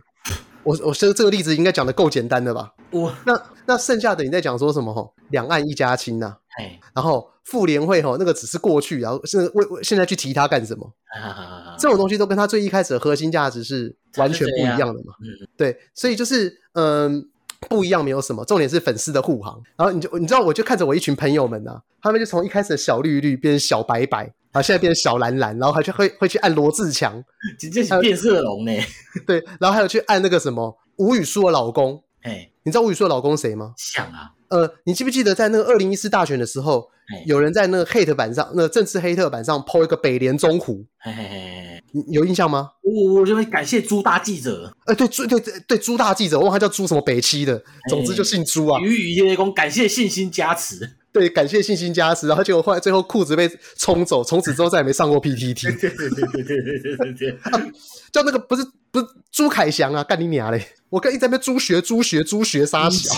[0.68, 2.74] 我我这这个例子应该讲的够简单的吧？
[2.90, 4.92] 我那那剩下的你在讲说什么？
[4.92, 6.36] 吼，两岸一家亲呐。
[6.58, 10.86] 哎，然后妇联会吼，那个只是过去，然后是为为现在去提它干什么？
[11.78, 15.14] 这种东西都跟它最一开始的核心价值是完全不一样的嘛。
[15.22, 17.26] 嗯，对，所以就是嗯
[17.70, 19.58] 不一样没有什么，重点是粉丝的护航。
[19.74, 24.34] 然后你就你知道，我就看着我一群朋友们呐、啊，他们就从一开始的小绿绿变成小白白。
[24.52, 27.22] 啊，现在变成小蓝蓝，然后还去会会去按罗志强，
[27.58, 28.72] 直接是变色龙呢。
[29.26, 33.74] 对，然后还有去按那个什么吴宇舒的老公，哎，你知道吴宇舒的老公谁吗？
[33.76, 36.88] 想啊，呃，你记不记得在那个二零一四大选的时候，
[37.26, 42.70] 有人在那个 hate 版上，那个政治黑特版上 po 一个北联中湖，嘿嘿嘿，你有印象吗？
[42.82, 48.80] 我我就会感谢朱大记者，哎，对朱对对对朱大记者，我忘了他叫朱什么北七的，总之就姓朱啊。
[48.80, 50.96] 雨雨夜公感谢信心加持。
[51.10, 55.62] 对，感谢信心加持，然后结果后来最后裤子被冲走，从此之后再也没上过 PTT。
[55.80, 57.38] 对对对对对对对对，
[58.12, 60.62] 叫那个不是不是朱凯翔啊，干你娘嘞！
[60.90, 63.14] 我跟一直在那边朱学朱学朱学杀小，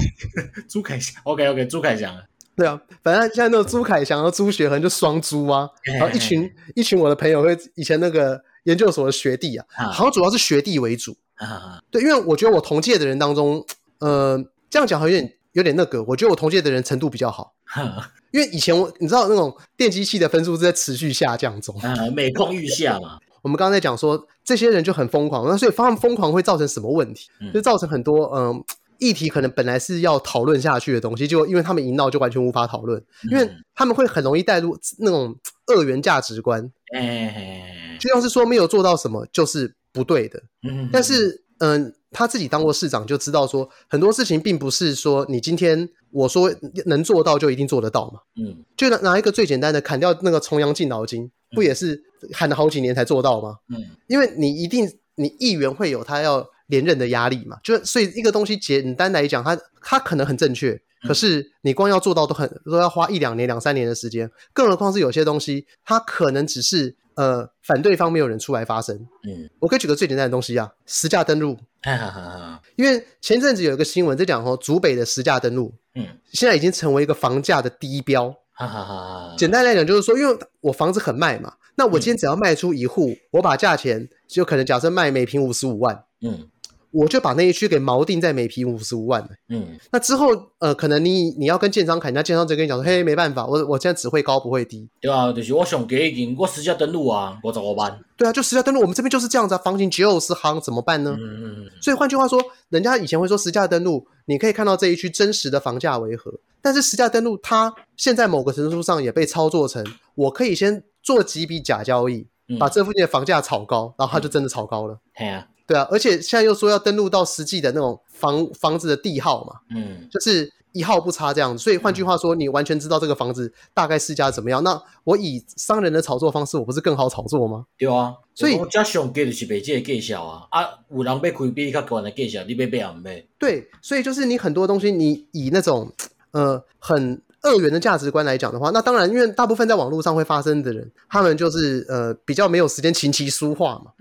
[0.68, 2.16] 朱凯翔，OK OK，朱凯翔，
[2.56, 13.64] 对啊，反正现在那个朱凯翔和朱学恒就双朱啊，然后一群一群我的朋友会以前那个研究所的学弟啊，好像主要是学弟为主啊，对，因为我觉得我同届的人当中，
[13.98, 15.34] 呃，这样讲好像有点。
[15.52, 17.54] 有点那个，我觉得我同届的人程度比较好，
[18.32, 21.74] 因为以前我你知道那种电机系的分数是在持续下降中，
[22.14, 23.18] 每况愈下嘛。
[23.42, 27.28] 我们刚刚在讲说这些人就很疯狂，那所以他们疯狂会造成什么问题？
[27.54, 28.62] 就造成很多嗯
[28.98, 35.34] 议题可能本来是要讨论下去的东西，就因为他们一闹就完全无法讨论，因为他们会很容易带入那种
[35.66, 40.42] 二元价值观，哎，就像是说没有做到什么就是不对的。
[40.68, 46.52] 嗯，但是嗯，他自己当过市长就知道说，很多事情并不是说你今天我说
[46.86, 48.20] 能做到就一定做得到嘛。
[48.40, 53.56] 嗯，就拿拿一个最简单的，砍掉那个重阳敬老金，不也是喊了好几年才做到吗？
[53.68, 56.46] 嗯，因为你一定你议员会有他要。
[56.70, 68.96] 连任的压力嘛，就所以一个东西简单来讲，他他可能很正确，可是你光要做到都很都要花一两年、两三年的时间，更何况是有些东西，它可能只是呃反对方没有人出来发声。
[69.24, 71.54] 嗯，我可以举个最简单的东西啊，实价登录。
[71.82, 72.62] 哈哈哈。
[72.76, 78.34] 因为前阵子有一个新闻在讲哦，竹北的实价登录，嗯，现在已经成为一个房价的低标。
[78.52, 79.34] 哈哈哈。
[79.36, 86.48] 简单来讲就是说，因为我房子很卖嘛，那我今天只要卖出一户，我把价钱就可能假设卖每平五十五万，嗯。
[86.92, 89.28] 我就把那一区给锚定在每平五十五万。
[89.48, 94.88] 嗯，那之后，呃，可能你你要跟建商砍，人家建商就跟你讲说，嘿，没办法，我我现在只会高不会低。
[95.00, 98.00] 对啊，就是我想给已经我实价登录啊，我怎么办。
[98.16, 101.16] 对啊，就实价登录，我们这边就是这样子啊，房型就是夯，怎么办呢？
[101.18, 101.70] 嗯嗯嗯。
[101.80, 109.84] 所以换句话说，人家以前会说实价登录，你可以看到这一区真实的房价为何，但是实价登录它现在某个程度上也被操作成，
[110.16, 114.98] 我可以先做几笔假交易，嗯、把这附近的房价炒高，然后它就真的炒高了。
[115.16, 115.46] 对、嗯、啊。
[115.70, 121.62] 对啊，而且现在又说要登录到实际的那种房房子的地号嘛，嗯，就是一号不差这样子。
[121.62, 124.64] 所以换句话说，你完全知道这个房子大概市价怎么样。
[124.64, 127.66] 那我以商人的炒作方式，我不是更好炒作吗？
[127.78, 133.24] 对啊，所以加上给的是买这个介绍啊，啊，有人被亏比你较高的介绍，你被被啊买？
[133.38, 135.92] 对，所以就是你很多东西，你以那种
[136.32, 137.22] 呃很。
[137.42, 143.92] 二元的价值观来讲的话，那当然，因为大部分在网络上会发生的人，他们就是呃比较没有时间琴棋书画嘛，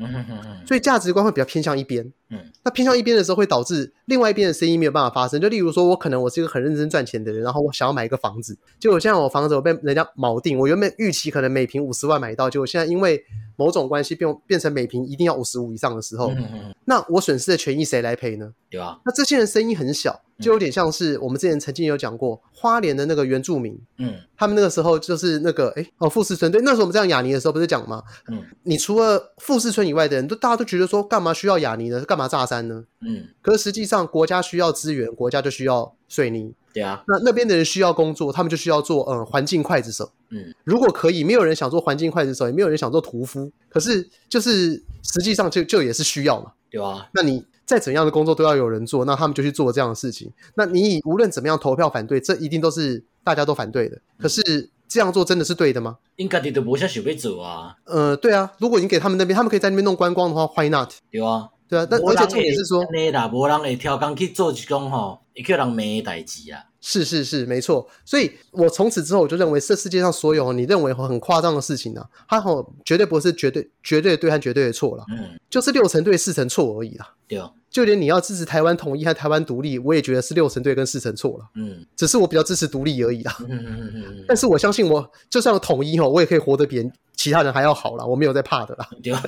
[0.68, 2.12] 所以价值观会比较偏向一边。
[2.30, 5.42] 嗯，那偏向一边的时候，会导致另外一边的声音没有办法发生。
[5.42, 13.24] 就例如说，我可能我是一个很认真赚钱的人，然后我想要买一个房子，结果现在我房子我被人家锚定，我原本预期可能每平五十万买到，结果现在因为
[13.56, 18.52] 某种关系变变成每平一定要五十五以上的时候，嗯那我损失的权益谁来赔呢？
[18.70, 28.04] 对啊，那这些人声音很小，就有点像是我们之前曾经有讲过花莲的那个原住民，嗯，他们那个时候就是那个哎哦富士村，对，那时候我们在讲雅尼的时候不是讲吗？
[28.28, 32.04] 嗯，你除了富士村以外的人都大家都觉得说干嘛需要雅尼呢？
[32.06, 32.84] 干嘛炸山呢？
[33.02, 36.54] 嗯，可是实际上国家需要资源，国家就需要水泥。
[36.72, 40.12] 对啊，那那边的人需要工作，他们就需要做嗯环境刽子手。
[40.30, 43.52] 嗯，如果可以，没有人想做环境刽子手，也没有人想做屠夫。
[43.70, 46.52] 可是就是实际上就就也是需要嘛。
[46.70, 50.32] 对啊，那你再怎样的工作都要有人做，那他们就去做这样的事情。
[50.54, 54.00] 那你以无论怎么样投票反对，这一定都是大家都反对的。
[54.20, 55.98] 可是这样做真的是对的吗？
[56.18, 57.76] 应该的都不想想要做啊。
[57.86, 60.92] 呃，对啊，如果你给他们那边，他们可以在那边弄观光的话，Why not？
[61.10, 61.50] 对啊。
[61.70, 66.64] 对啊，但而且重点是说，那啦，无人会跳工去做一种吼，会叫人没的代志啊。
[66.82, 67.88] 是是是，没错。
[68.04, 77.14] 所以我从此之后，我就认为这世界上所有你认为很夸张的事情呢、啊，它吼绝对不是绝对绝对的对和绝对的错了，嗯，就是六成对四成错而已啦。
[77.28, 81.46] 对啊，就连你要支持台湾统一和台湾独立，我也觉得是六成对跟四成错了。
[81.56, 83.36] 嗯，只是我比较支持独立而已啦。
[83.42, 84.26] 嗯嗯嗯嗯。
[84.28, 88.90] 但是我相信我就算有统一吼，我也可以活得比其他人还要好啦，我没有在怕的啦。
[89.04, 89.22] 对啊，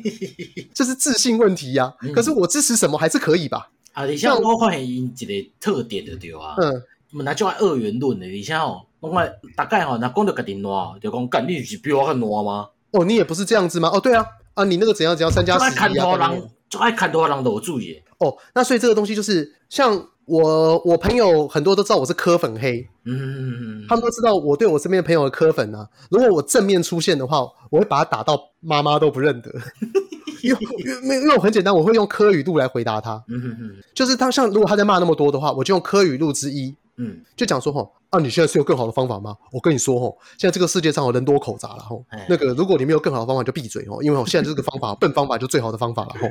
[0.72, 2.12] 这是自信问题呀、啊嗯。
[2.12, 3.70] 可是我支持什么还是可以吧？
[3.92, 6.54] 啊，而且我发现因一个特点的对啊。
[6.58, 6.82] 嗯。
[7.24, 12.68] 那就爱二元论的，而且吼，我看大概吼，那讲到家己烂，就讲干你是比我还烂吗？
[12.92, 13.90] 哦，你也不是这样子吗？
[13.92, 15.70] 哦，对啊，啊，你那个怎样怎样三加十一啊？
[15.74, 18.00] 看人，就爱看多人都有注意。
[18.18, 29.50] 哦，那所以这个东西就是，像我我朋友很多都知道我是柯粉黑，嗯，他们都知道我对我身边的朋友的柯粉啊，如果我正面出现的话，我会把他打到妈妈都不认得。
[30.42, 30.58] 因为
[31.02, 33.22] 因为因为我很简单，我会用科语录来回答他。
[33.28, 36.74] 嗯哼哼，就是他像如果他在骂那么多的话，我就用科语录之一。
[36.98, 39.36] 嗯，就讲说吼啊，你现在是有更好的方法吗？
[39.52, 42.04] 我跟你说吼，现在这个世界上有人多口杂了吼。
[42.28, 46.28] 那个，如果你没有更好的方法，就闭嘴哦，因为我现在这个方法 笨方法就最好的方法了吼。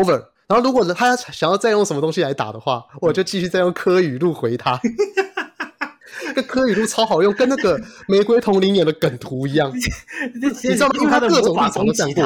[0.00, 0.26] Over。
[0.46, 4.80] 然后如果他想要再用什么东西来打的话，我就继续再用科语录回他。
[6.26, 9.70] 那个柯语录超好用，跟那个玫瑰同林演的梗图一样。
[10.34, 10.94] 你知道吗？
[10.98, 12.24] 因为他各种立场都站过。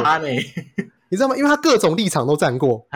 [1.10, 1.36] 你知道吗？
[1.36, 2.86] 因为他各种立场都站过。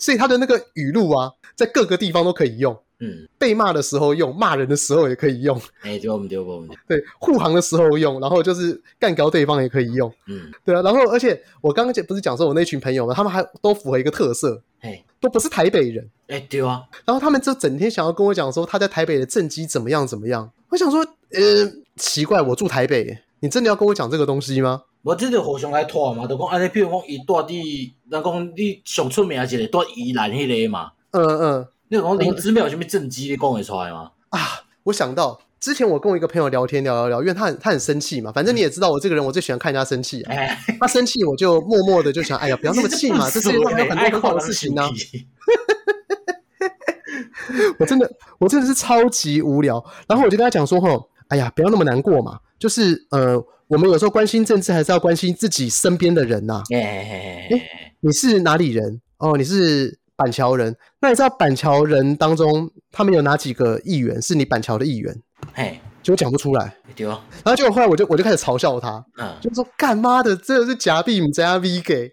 [0.00, 2.76] 所以他的那个语录啊，在各个地方都可以用。
[2.98, 5.60] 嗯，被骂的时候用，骂人的时候也可以用。
[5.82, 6.66] 哎，丢不丢不？
[6.88, 10.10] 对，护航的时候用，然后就是干掉对方也可以用。
[10.28, 10.80] 嗯，对啊。
[10.80, 13.12] 然后，而且我刚刚不是讲说我那群朋友嘛？
[13.12, 16.08] 他们还都符合一个特色，哎，都不是台北人。
[16.28, 16.84] 哎，对啊。
[17.04, 20.50] 然后他们就整天想要跟我讲说他在台北的政绩怎么样怎么样。
[20.70, 21.00] 我想说，
[21.32, 24.84] 呃，奇怪，我住台北，你真的要跟我讲这个东西吗？
[25.02, 30.92] 我真的互相来拖嘛，就讲安尼，譬如讲伊住伫，人讲你上出名一个住宜兰迄个嘛。
[31.16, 31.68] 嗯嗯。
[31.88, 34.10] 你讲林之妙有啥物政绩，你讲会出来吗？
[34.30, 34.40] 啊，
[34.82, 40.32] 我想到之前我跟我一个朋友聊天聊聊聊，因为他很他很生气嘛，反正你也知道我这个人，我最喜欢看人家生气、啊。
[40.32, 44.90] 哎、嗯，他生气我就默默的就想，哎呀，不要那么气嘛，这世界上有很多很好的事情呢、啊。
[47.78, 56.62] 我真的我真的是超级无聊，然后我就跟他讲说，吼，哎呀，不要那么难过嘛，就是呃，我们有时候关心政治，还是要关心自己身边的人呐、啊。
[56.74, 57.48] 哎，
[58.00, 59.00] 你是哪里人？
[59.18, 60.00] 哦，你是。
[60.16, 65.14] 板桥人，那你知道板桥人当中，他们有哪几个议员是你板桥的议员？
[65.54, 66.74] 嘿，结果讲不出来。
[66.94, 67.20] 对哦。
[67.44, 72.10] 然后结果后来我就我就开始嘲笑他，嗯，就说干妈的，这个是假币，你加 V 给。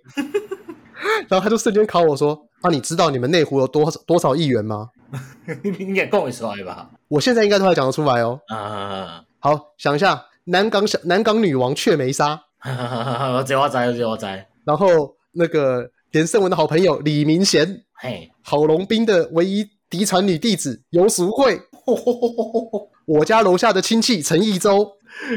[1.27, 4.89] 然后他就瞬间考我说：“啊，你知道你们内湖有多少多少议员吗？”
[5.63, 6.89] 你也讲得出来吧？
[7.07, 8.39] 我现在应该都还讲得出来哦。
[8.47, 12.41] 啊，好，想一下，南港小南港女王雀梅莎。
[12.65, 14.25] 我知我知我知我知。
[14.65, 17.83] 然后那个连胜文的好朋友李明贤。
[18.03, 21.57] 嘿，郝龙斌的唯一嫡传女弟子游淑慧，
[23.07, 24.91] 我家楼下的亲戚陈义洲，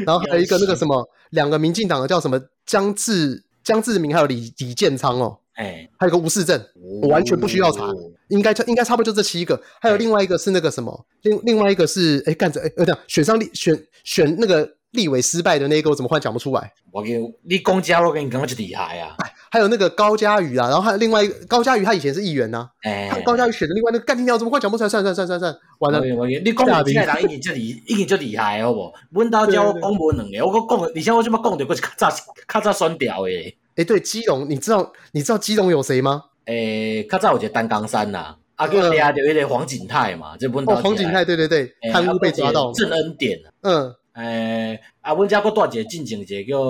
[0.05, 6.61] 然后还有一个那个什么，两个民进党的叫什么江志江志明，还有李李建昌哦，哎，还有个吴世正，
[7.01, 7.89] 我完全不需要查，
[8.27, 16.73] 应该应该差不多就这七个，还有另外一个是那个什么，另另外一个是哎干着哎，这样选上立选选那个立委失败的那个，我怎么忽然讲不出来？
[16.91, 19.15] 我给你公家，我给你讲就厉害啊！
[19.49, 22.69] 还有那个高嘉瑜啊，然后还有另外一个高嘉瑜，他以前是议员呐、啊。
[22.81, 24.89] 哎、欸，高嘉瑜选的另外那个干你鸟，怎么快讲不出来？
[24.89, 25.99] 算算算算算，完了。
[26.15, 28.93] 完你讲的这个人已经这里已经就厉害，好不？
[29.11, 32.09] 阮兜叫我讲无两个，我讲，而且我这么讲的，不是较早
[32.47, 33.31] 较早选掉的。
[33.31, 36.23] 哎、欸，对，基隆，你知道你知道基隆有谁吗？
[36.45, 40.73] 诶、欸，较早有一个单冈山呐、啊，啊，佮掠着一个黄景泰嘛，这阮兜。
[40.73, 42.71] 哦，黄景泰，对对对，贪污、欸、被抓到。
[42.71, 46.61] 郑恩典，嗯，诶、欸，啊，阮遮佫带一个进前一个叫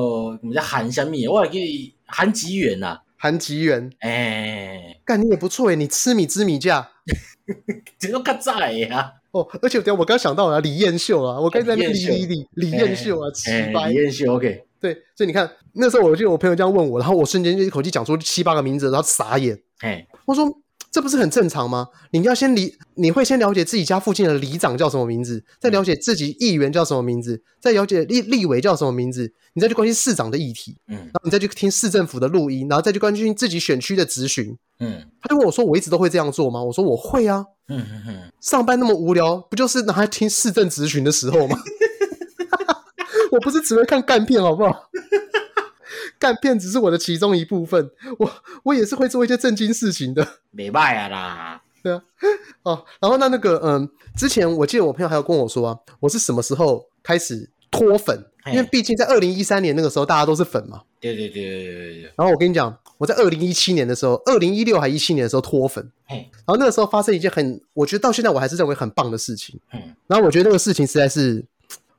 [0.43, 3.01] 毋知韩什么，我会记韩吉元呐。
[3.19, 6.91] 韩吉元，哎，干你也不错哎，你吃米知米价，
[7.97, 9.11] 这都较在呀。
[9.31, 20.45] 哦，而且我刚刚想到了李彦秀啊，我刚才李李李李彦秀啊，七八李彦秀，OK，对，所以你看那时候我就我朋友这样问我，然后我瞬间就一口气讲出七八个名字，然后傻眼，哎，我说。
[20.97, 21.89] 这不是很正常吗？
[22.09, 37.45] 你要先理，你会先了解自己家附近的里长叫什么名字，再了解自己议员叫什么名字，再了解立立委叫什么名字，你再去关心市长的议题，嗯，然后你再去听市政府的录音，然后再去关心自己选区的质询，嗯，他就问我说：“我一直都会这样做吗？”我说：“我会啊，
[38.41, 41.59] 上班那么无聊，不就是拿来听市政咨询的时候吗？
[43.33, 44.89] 我不是只会看干片，好不好？”
[46.19, 48.31] 干片只是我的其中一部分，我
[48.63, 50.27] 我也是会做一些正经事情的。
[50.51, 52.01] 没卖啊啦，对啊，
[52.63, 58.25] 哦，然后那那个嗯，之前我记得我朋友还有跟我说啊，我是什么时候开始脱粉？
[58.47, 60.81] 因为毕竟在二零一三年那个时候大家都是粉嘛。
[61.01, 62.13] 对对对对对对。
[62.15, 65.91] 然后我跟你讲，我在二零一七年的时候，二零一六还一七年的时候脱粉。
[66.07, 69.59] 然后那个时候发生一件很，我觉得到现在我还是认为很棒的事情。
[69.73, 71.45] 嗯然后我觉得那个事情实在是，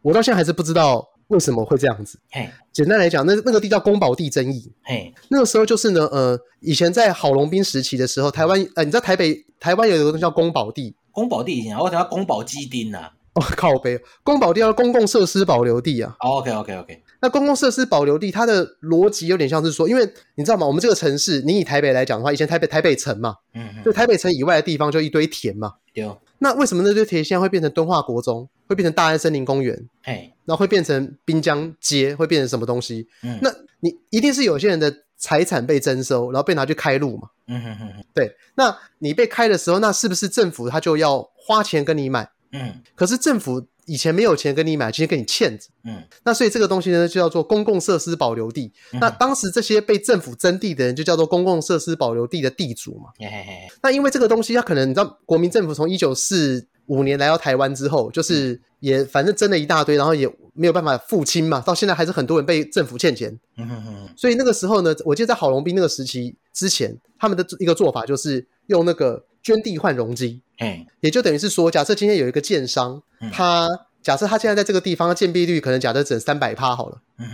[0.01, 1.07] 我到现在还是不知道。
[1.29, 2.19] 为什么会这样子？
[2.31, 4.73] 嘿，简单来讲，那那个地叫宫保地争议。
[4.83, 10.95] 嘿，那个时候就是呢，呃，以前在郝龙斌时期的时候，台湾，呃，你知道台北台湾有一个东西叫宫保地。
[11.13, 13.11] 宫保地以前我叫宫保鸡丁呐。
[13.35, 16.17] 哦，靠北，宫保地叫公共设施保留地啊。
[16.21, 17.03] Oh, OK OK OK。
[17.21, 20.67] 那公共设施保留地，它的逻辑有点像是说，因为你知道吗？
[20.67, 25.75] 我们这个城市，你以台北来讲的话，以前台北台北城嘛，嗯哼，就台北城以外的地方就一堆田嘛。
[25.93, 26.09] 对。
[26.39, 28.49] 那为什么那堆田现在会变成敦化国中？
[28.69, 33.09] 会变成大安森林公园，哎，然后会变成滨江街，会变成什么东西？
[33.23, 37.31] 嗯，那你一定是有些人的财产被征收，然后被拿去开路嘛？
[37.47, 42.31] 嗯哼哼哼，对，那你被开的时候，那是不是政府他就要花钱跟你买？
[42.53, 45.67] 嗯，可是政府以前没有钱跟你买，今天跟你欠着。
[45.85, 48.71] 嗯，那所以这个东西呢，就叫做公共设施保留地。
[48.93, 53.11] 嗯、那当时这些被政府征地的人，就叫做公共设施保留地的地主嘛。
[53.19, 63.37] 嘿嘿嘿，那因为这个东西，它可能你知道，国民政府从一九四五年来到台湾之后，就是也反正征了一大堆，然后也没有办法付清嘛，到现在还是很多人被政府欠钱。
[63.57, 64.09] 嗯哼哼。
[64.17, 70.43] 所以那个时候呢，我记得在郝龙斌那个时期之前，他们的一个做法就是用那个捐地换容积。
[70.59, 73.03] 嗯，也就等于是说，假设今天有一个建商，
[73.33, 73.69] 他
[74.03, 77.01] 假设他现在在这个地方的建蔽率可能假设整三百趴好了。
[77.19, 77.27] 嗯。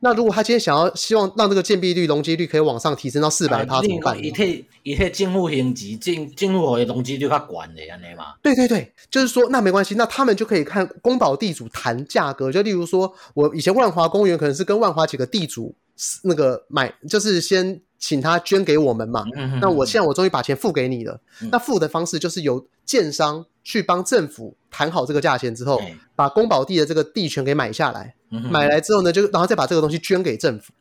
[0.00, 4.22] 那如果他今天想要希望让这个建蔽率、容积率可以往上提升到四百趴怎么办？
[4.22, 8.34] 一替一替政府行级，政政府的容积率较管的安尼嘛？
[8.42, 15.74] 对对对，就是说那没关系，那他们就可以看公保地主谈价格，就例如说我以前万华公园可能是跟万华几个地主
[16.22, 19.24] 那个买，就是先请他捐给我们嘛。
[19.60, 28.14] 那我现在我终于把钱付给你了，嗯、那付的方式就是由建商去帮政府谈好这个价钱之后，嗯、把公保地的这个地权给买下来。
[28.50, 30.72] 买来之后呢，就然后再把这个东西捐给政府。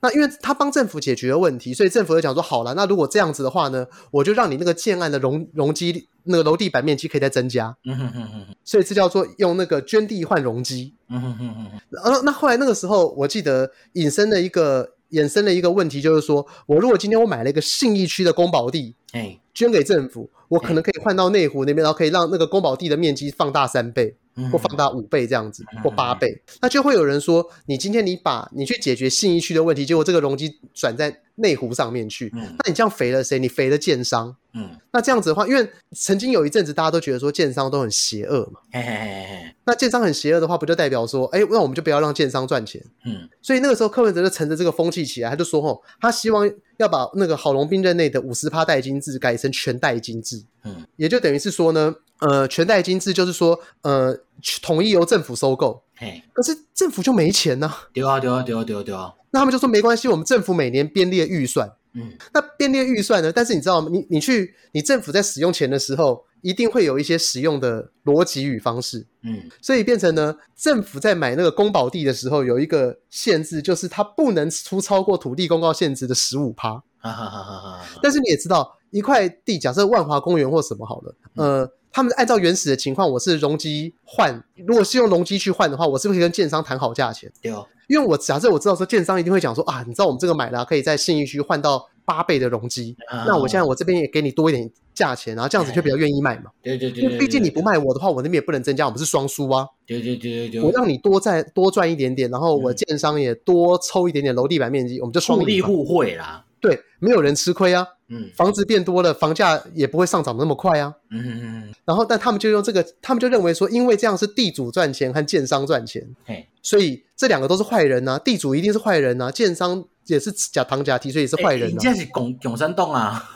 [0.00, 7.76] 那因为他帮政府解决了问题，所以政府就讲说，好了，那如果这样子的话呢，我就让你那个建案的容容积那个楼地板面积可以再增加。
[7.84, 10.94] 嗯哼哼哼，所以这叫做用那个捐地换容积。
[11.08, 24.14] 嗯哼哼哼，呃，那后来那个时候，我记得引申了一个衍生了一个问题，就是说我如果今天我买了一个信义区的公保地，哎，捐给政府，我可能可以换到内湖那边，然后可以让那个公保地的面积放大三倍。
[24.50, 33.38] 或放大五倍这样子，或八倍，那就会有人说，你今天你把你去解决信义区的问题，结果这个容积转在内湖上面去，那你这样肥了谁？
[33.38, 34.36] 你肥了建商。
[34.52, 42.82] 嗯，那这样子的话，因为曾经有一阵子大家都觉得说建商都很邪恶嘛，嘿嘿嘿嘿，那建商很邪恶的话，不就代表说，哎，那我们就不要让建商赚钱。
[43.04, 46.50] 嗯，所以那个时候柯文哲就乘着这个风气起来，他就说，吼，他希望
[46.80, 50.42] 要把那个郝龙斌任内的五十趴代金制改成全代金制。
[50.64, 51.94] 嗯，也就等于是说呢。
[52.20, 54.14] 呃，全代金制就是说，呃，
[54.60, 55.82] 统一由政府收购。
[55.96, 57.88] 嘿，可是政府就没钱呢、啊。
[57.94, 59.14] 对啊，丢啊，丢啊，丢啊，丢啊。
[59.30, 61.72] 那他们就说没关系，我们政府每年编列预算。
[61.92, 63.32] 嗯，那编列预算呢？
[63.32, 63.88] 但是你知道吗？
[63.90, 69.06] 你你去，你政府在使用钱的时候，一定会有一些使用的逻辑与方式。
[69.22, 76.74] 嗯，所以变成呢，政府在买那个公保地的时候，有一个限制，就是它不能出超过土地公告限值的十五趴。
[76.98, 77.84] 哈哈哈哈哈。
[78.02, 81.72] 但是你也知道，一块地，假设万华公园或什么好了，呃。
[81.90, 87.30] 嗯他们按照原始的情况，我是容积换，如果是用容积去换的话，我是不是可以跟建商谈好价钱？
[87.42, 96.52] 对哦，因为我假设我知道说建商一定会讲说啊，你知道我们这个买了可以在信义区换到八倍的容积，啊、那我现在我这边也给你多一点价钱，然后这样子就比较愿意卖嘛。
[96.62, 99.66] 对对对，因为毕竟你不卖我的话，我那边也不能增加，我们是双输啊。
[99.84, 106.44] 对对对对对，我让你多赚多赚一点点，然后我建商也多抽一点点楼地板面积，我们就双利互惠啦。
[106.60, 107.86] 对，没有人吃亏啊。
[108.12, 110.92] 嗯，房子变多了，房价也不会上涨那么快啊。
[111.10, 111.74] 嗯嗯嗯。
[111.84, 118.18] 然后，但他们就用这个，他们就认为说，因为这样是地主赚钱和建商赚钱，嘿，所以这两个都是坏人呐、啊。
[118.18, 121.72] 地主一定是坏人呐、啊，建商也是假糖假提，所以也是坏人、啊。
[121.72, 123.30] 你这是拱拱山洞啊！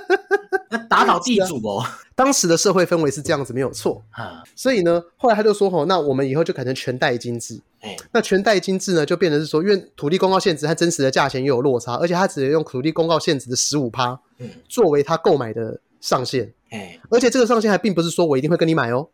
[0.70, 1.84] 要打倒地主哦。
[2.16, 4.02] 当时的社会氛围是这样子，没有错。
[4.10, 7.60] 啊，所以呢，后来他就说：“吼，那我们以后就改成全代金制。”
[8.10, 14.18] 那全代金制呢，就变成是说，因为土地公告限值和真实的价钱又有落差，而且他只能用土地公告限值的十五趴，
[14.68, 16.52] 作为他购买的上限。
[17.10, 19.06] 而且这个上限还并不是说我一定会跟你买哦，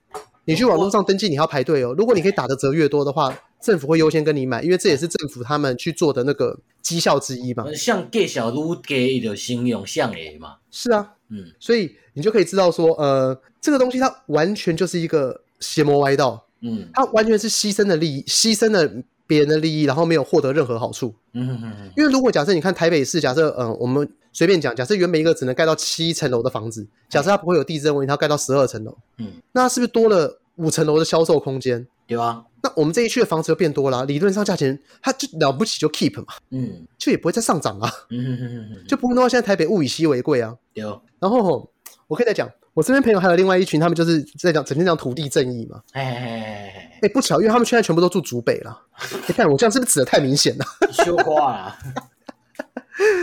[0.44, 1.94] 你去网络上登记，你要排队哦。
[1.98, 7.66] 如果你可以打的折越多的话，政府会优先跟你买，因为这也是政府他们去做的那个绩效之一嘛。
[7.74, 10.56] 像给小路给的信用像诶嘛。
[10.70, 16.46] 是啊，嗯，所以你就可以知道说，呃，这个东西它完全就是一个邪魔歪道。
[16.60, 18.88] 嗯，它完全是牺牲的利益，牺牲了
[19.26, 21.12] 别人的利益，然后没有获得任何好处。
[21.32, 21.90] 嗯哼哼哼。
[21.96, 28.96] 因为如果假设你看台北市，假设嗯、呃，我们随便讲，假设原本一个只能盖到七层楼的房子，假设它不会有地震问题，它盖到十二层楼。
[29.18, 31.86] 嗯，那是不是多了五层楼的销售空间？
[32.06, 32.44] 对啊。
[32.62, 36.34] 那我们这一区的房子就变多了，啊，理论上价钱它就了不起就 keep 嘛。
[36.50, 37.90] 嗯，就也不会再上涨啊。
[38.86, 40.56] 就不会的话，现在台北物以稀为贵啊。
[40.74, 41.02] 有。
[41.18, 41.70] 然后
[42.06, 42.48] 我可以再讲。
[42.74, 45.82] 我身边朋友还有另外一群，他们就是在讲整天讲土地正义嘛。
[45.92, 48.80] 哎哎哎哎，不巧，因为他们现在全部都住竹北了。
[49.26, 50.64] 你看我这样是不是指的太明显了？
[50.90, 51.78] 羞花啊，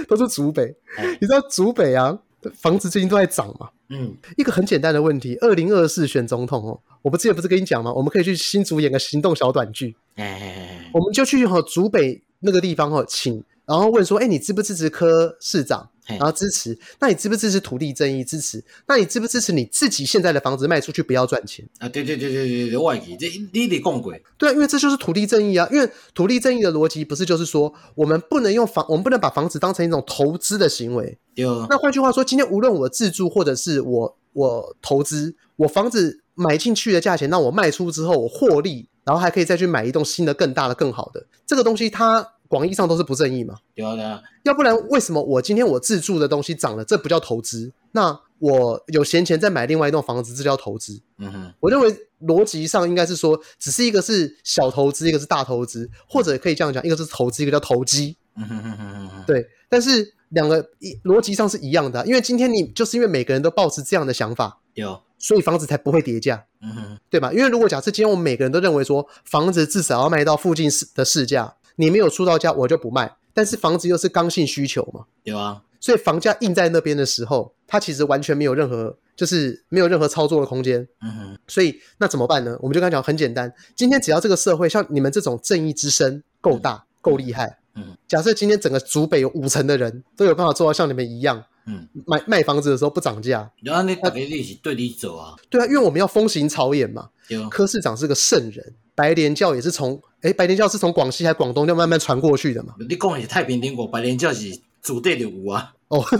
[0.08, 0.76] 都是竹北。
[1.20, 2.16] 你知道竹北啊，
[2.56, 3.70] 房子最近都在涨嘛。
[3.90, 7.92] 嗯，一个很简单的问题，二零二四选总统哦，我不之前不是跟你讲吗？
[7.92, 9.96] 我们可以去新竹演个行动小短剧。
[10.16, 15.88] 哎，我们就去哈竹北那个地方哈，请然后问说，哎，你支不支持柯市长？
[16.08, 18.24] 然后支持，那你支不支持土地正义？
[18.24, 21.88] 支持，那你支不支持你自己现在的房子卖出去不要赚钱啊？
[21.88, 24.20] 对对对对对对，外地这你得共轨。
[24.36, 25.70] 对啊，因为这就是土地正义啊。
[25.72, 31.16] 因为土地正义的逻辑不是就是说，我们不能用房，我们不能把房子当成一种投资的行为。
[31.36, 31.46] 对。
[31.70, 42.28] 那换句话说，今天无论我自住或者是我我投资，我房子买进去的价钱，那我卖出之后我获利，然后还可以再去买一栋新的、更大的、更好的，这个东西它。
[42.50, 43.56] 广义上都是不正义嘛？
[43.76, 44.22] 有啊，对啊。
[44.44, 47.72] 要不然为什么我今天我自住的东西涨了，这不叫投资？
[47.92, 51.00] 那我有闲钱再买另外一栋房子，这叫投资？
[51.20, 51.54] 嗯哼。
[51.60, 58.18] 我认为逻辑上应该是说，只是一个是小投资，一个是大投资，或者可以这样讲，一个是投资，一个叫投机。
[58.36, 59.24] 嗯哼哼哼哼。
[59.28, 66.46] 对，但是两个一逻辑上是一样的啊，因为今天你就是因为每个人都抱持这样的想法，有，所以房子才不会跌价。
[66.62, 67.32] 嗯哼，对吧？
[67.32, 71.56] 因为如果假设今天我们每个人都认为说，房子至少要卖到附近市的市价。
[71.80, 73.16] 你没有出到价，我就不卖。
[73.34, 75.64] 但是房子又是刚性需求嘛，有啊。
[75.80, 80.86] 所以房价印在那边的时候，它其实完全没有任何，就是没有任何操作的空间。
[81.02, 81.38] 嗯哼。
[81.48, 82.58] 所以那怎么办呢？
[82.60, 83.54] 我们就刚讲很简单。
[83.78, 95.36] 今天只要这个社会像你们这种正义之声够大、够厉害，嗯，假设今天整个竹北有五成的人都有办法做到像你们一样，嗯，卖卖房子的时候不涨价，然后你大家一起对你走啊。
[95.50, 97.10] 对啊，因为我们要风行草偃嘛。
[97.50, 98.74] 柯市长是个圣人。
[99.00, 102.76] 白莲教也是从哎白莲教是从广西还广东就慢慢传过去的嘛？
[102.78, 105.74] 你讲的是太平天国，白莲教是祖地的有啊。
[105.88, 106.04] 哦，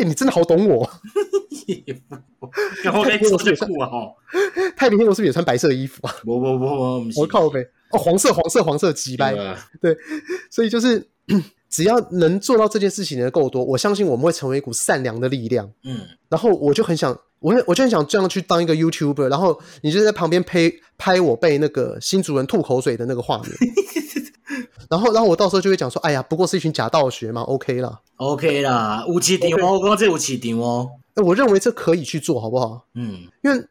[0.00, 0.90] 哎，你真的好懂我。
[2.82, 4.12] 然后该做这裤啊哈。
[4.76, 6.12] 太平天国是不是也穿白色衣服啊？
[6.24, 7.60] 不不不不，我靠呗。
[7.92, 9.36] 哦，黄色黄色黄色鸡掰。
[9.80, 9.96] 对，
[10.50, 11.08] 所以就是。
[11.70, 15.70] 只要能做到这件事情的人够多，我相信我们会成为一股善良的力量。
[15.84, 16.00] 嗯，
[16.30, 23.50] 然后我就很想，我我就很想这样去当一个 YouTuber，然后你就在旁边拍拍我被那个新主人吐口水的那个画面，
[24.90, 32.86] 然后然后我到时候就会讲说，哎呀，不过是一群假道学嘛，OK 啦，OK 啦，无市场哦，我刚刚这有市场哦，哎，我认为这可以去做好不好？
[32.94, 33.64] 嗯，因为。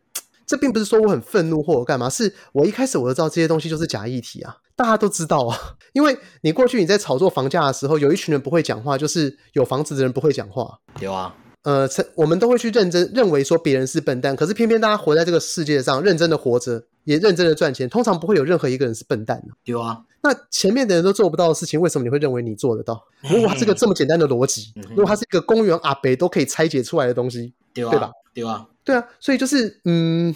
[0.50, 5.58] 这并不是说我很愤怒或者干嘛，是我一开始我就知道这些东西就是假议题啊，大家都知道啊。
[5.92, 10.80] 因为你过去你在炒作房价的时候，有一群人不会讲话，就是有房子的人不会讲话。
[11.02, 11.36] 有啊，
[11.68, 19.54] 呃，我们都会去认真认为说别人是笨蛋，可是偏偏大家活在这个世界上，认真的活着，也认真的赚钱，通常不会有任何一个人是笨蛋的。
[19.66, 23.04] 有啊，那前面的人都做不到的事情，为什么你会认为你做得到？
[23.30, 28.12] 如果这个这么简单的逻辑，如果它是一个公园阿北都可以拆解出来的东西，对吧？
[28.34, 30.34] 对啊，对啊，所以就是嗯。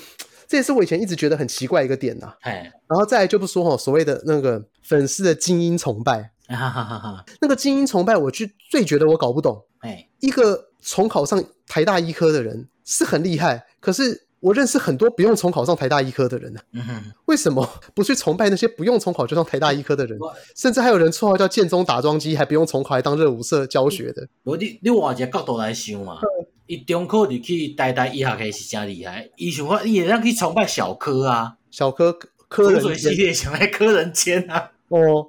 [0.47, 2.51] 这也是我以前一直觉得很奇怪一个点呐、啊。
[2.85, 6.29] 然后再来就不说哈，所谓的那个粉丝的精英崇拜，
[7.39, 9.63] 那个精英崇拜，我就最觉得我搞不懂。
[9.79, 17.03] 哎一个重考上台大医科的人是很厉害，可是我认识很多不用重考上台大医科的人呢、啊。
[17.25, 20.17] 为什么不去崇拜那些不用重考就上台大医科的人？
[20.55, 24.27] 甚至还有人绰号叫建中打桩机，还不用重考还当热舞社教学的。
[24.43, 26.19] 我你你换一个角度来想嘛。
[26.67, 32.17] 伊中科入去台大医学系是真厉害，伊想讲伊会让去崇拜小科啊，小科
[32.47, 35.25] 科人系列想来柯仁坚啊，哦，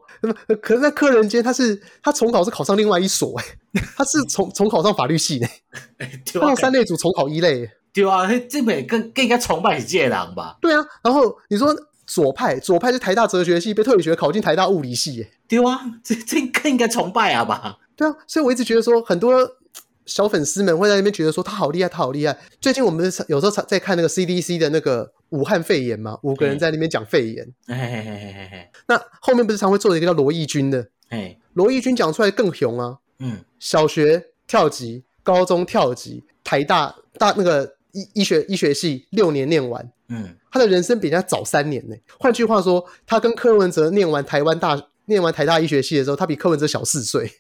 [0.61, 3.45] 可是在柯仁坚他是他重考是考上另外一所哎，
[3.97, 5.47] 他是重重考上法律系呢，
[6.27, 10.59] 上三类组重考一类，对啊，这本更更应该崇拜你这人吧？
[10.61, 11.75] 对啊，然后你说
[12.07, 17.79] 左派左派是台大哲学系被退学考进台大物理系，哎，对啊，这这更应该崇拜啊吧？
[17.97, 19.33] 对啊，所以我一直觉得说很多。
[20.07, 22.37] 小粉丝们会在那边觉得说他好厉害，他好厉害。
[22.61, 27.47] 最近我们有时候在看那个 CDC 的那个武汉肺炎嘛，五个人在那边讲肺炎。
[27.67, 28.71] 嘿嘿嘿嘿嘿。
[28.89, 30.89] 那后面不是常会做一个叫罗毅军的？
[31.09, 32.99] 哎，罗毅军讲出来更雄啊。
[33.19, 33.45] 嗯。
[33.59, 39.93] 小学跳级，高中跳级，台大大那个医医学医学系六年念完。
[40.09, 40.37] 嗯。
[40.51, 41.97] 他的人生比人家早三年呢。
[42.19, 44.89] 换句话说，他跟柯文哲念完台湾大。
[45.07, 47.31] 念完台大医学系的时候，他比柯文哲小四岁，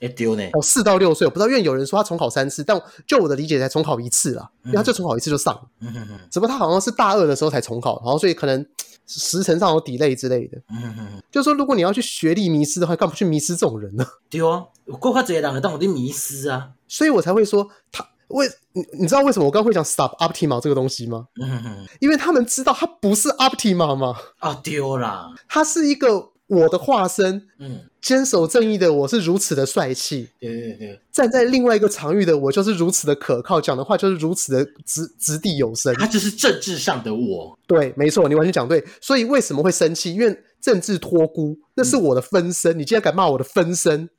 [0.00, 8.66] 哎丢呢，哦四到六岁，我不知道，因为有人说他重考三次，但就我的理解才重考一次啦，因为他就重考一次就上，嗯哼哼，只不过他好像是大二的时候才重考，然后所以可能
[9.06, 14.04] 时程上有 delay 之类的，嗯哼哼，就是说如果你要去学历迷失的话，干嘛去迷失这种人呢？
[14.28, 21.28] 对啊，我够快这些人，但我的迷失啊，所以我才会说他为你你知道为什么我刚会讲 stop optimal 这个东西吗？
[21.40, 26.32] 嗯哼哼，因为他们知道他不是 optimal 嘛，啊丢啦，他是一个。
[26.48, 35.94] 我的化身，嗯，坚守正义的我是如此的帅气，对对对，站在另外一个场域的我就是如此的可靠，讲的话就是如此的掷掷地有声。
[35.94, 38.84] 他就是政治上的我，对，没错，你完全讲对。
[39.00, 40.12] 所以为什么会生气？
[40.12, 42.76] 因为政治托孤，那是我的分身。
[42.76, 44.10] 嗯、你竟然敢骂我的分身？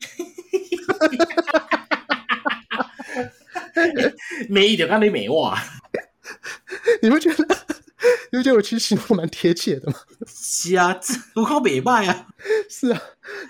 [4.50, 5.62] 没一点看你没话，
[7.02, 7.58] 你们觉得？
[8.32, 9.98] 因为我其实形容蛮贴切的嘛，
[10.28, 11.00] 是啊，
[11.36, 12.28] 我靠北拜啊，
[12.70, 13.02] 是啊，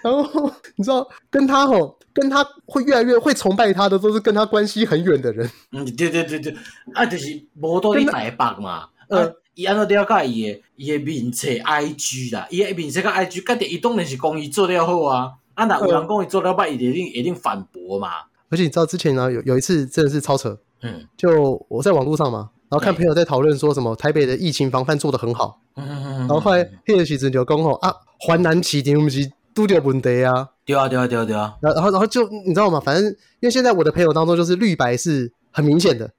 [0.04, 5.50] 然后你知道跟他吼，跟他会越来越会崇拜他的，都是跟他关系很远的人。
[5.72, 6.56] 嗯，对对对对，
[6.94, 18.10] 啊，就是无多你台北嘛，呃，伊安怎了解伊的伊的名册 IG 啦，伊的名册个 IG，肯定伊当然是讲伊做了好啊，啊，那有人讲伊做了歹，伊一定一定反驳嘛。
[18.50, 22.52] 而且你知道之前呢，有有一次真的是超扯，嗯，就我在网络上嘛。
[22.74, 32.82] 然后看朋友在讨论说什么台北的疫情防范做得很好，然后后来黑的时阵就讲吼啊，环南市场不是都有问题啊，对啊对啊对啊对啊，然后然后就你知道吗？
[32.84, 36.10] 反正因为现在我的朋友当中就是绿白是很明显的，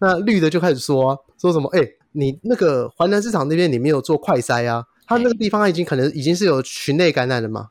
[0.00, 7.66] 那绿的就开始说、啊、说什么哎，你那个环南市场那边你没有做快筛啊，他那个地方已经可能已经是有群内感染了嘛，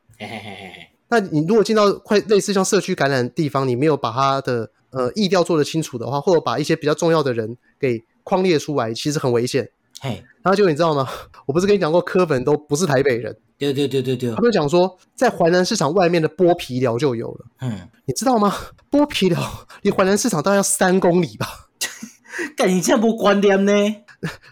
[1.08, 4.70] 那你如果进到快类似像社区感染的地方，你没有把他的。
[4.92, 9.70] 呃，意调做得清楚的话，或者把一些比较重要的人给框列出来，其实很危险。
[10.02, 11.08] 嘿，然后就你知道吗？
[11.46, 13.36] 我不是跟你讲过，柯粉都不是台北人。
[13.58, 17.46] 对对对对对，他们讲说，在淮南市场外面的剥皮寮就有了。
[17.60, 18.56] 嗯，你知道吗？
[18.90, 21.48] 剥皮寮离淮南市场大概要三公里吧？
[22.56, 23.74] 干，你这样不观念呢？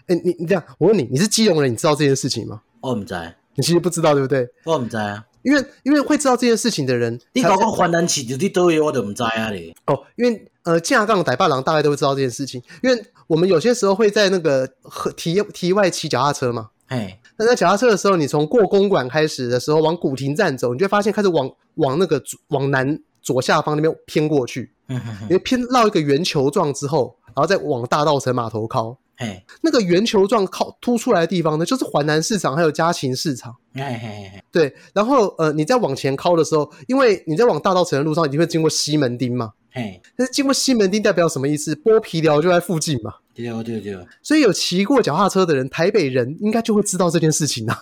[0.06, 2.60] 哎，你你这样，我问你，你是基隆人，你知道这件事情吗？
[2.80, 3.22] 我不知道。
[3.54, 4.46] 你其实不知道，对不对？
[4.64, 5.24] 我不知道啊。
[5.42, 9.74] 因为因为会知道这件事情的人，你搞个环南起就你都有，我都唔知啊你。
[9.86, 16.70] 哦，因为呃，架杠逮霸郎大概都会知道这件事情，因为我们有些时候会在那个和题题外骑脚踏车嘛。
[16.88, 28.96] 哎，那在脚踏车的时候，你从过公馆开始的时候，往古亭站走，你就会发现开始往往那个往南左下方那边偏过去，嗯哼哼，你偏绕一个圆球状之后，然后再往大道城码头靠。
[29.18, 33.54] 哎，那个圆球状靠凸出来的地方呢，就是环南市场还有家禽市场。
[33.74, 39.52] 哎嘿嘿，对，然后呃，你在往前靠的时候，因为你在往大道城的路上一定会经过西门町嘛。
[39.70, 41.74] 嘿，但是经过西门町代表什么意思？
[41.74, 43.14] 剥皮寮就在附近嘛。
[43.34, 43.96] 对对对。
[44.22, 47.76] 所以有骑过脚踏车的人，台北人应该就会知道这件事情呐。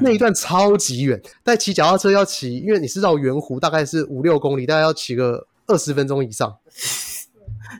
[0.00, 6.56] 那一段超级远，但骑脚踏车要骑，因为你是绕圆弧，大概是五六公里，大概要骑个二十分钟以上。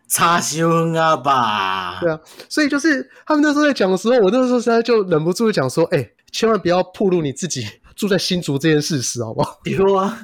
[0.08, 1.98] 差凶啊吧！
[2.00, 10.18] 对啊，所以就是他们那时候在讲的时候，我那时候实在就忍不住讲说：“哎、欸，千万不要暴露你自己住在新竹这件事实，好不好？”丢啊！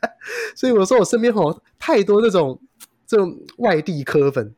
[0.56, 2.58] 所以我说我身边好太多那种
[3.06, 4.54] 这种外地科粉，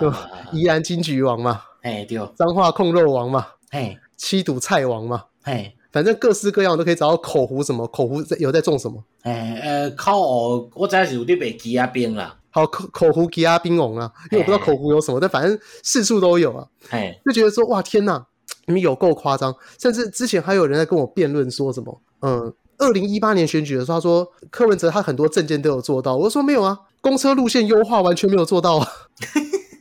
[0.00, 0.12] 就
[0.52, 12.36] 宜兰金桔王嘛，哎丢，彰化控肉王嘛，哎，七堵菜王嘛，哎，反正各式各样都可以找到口湖什么口湖在有在种什么，哎呃，靠哦，我真是有啲卖鸡仔冰啦。
[12.52, 16.66] 好口口湖吉亚冰龙啊，因为我不知道口湖有什么，但反正四处都有啊。
[16.90, 18.24] 哎，就觉得说哇天哪，
[18.66, 19.54] 你们有够夸张！
[19.80, 28.88] 甚至之前还有人在跟我辩论说什么，嗯，二零一八年选举的时候，他说柯文哲他很多政见都有做到，我说没有啊，公车路线优化完全没有做到啊。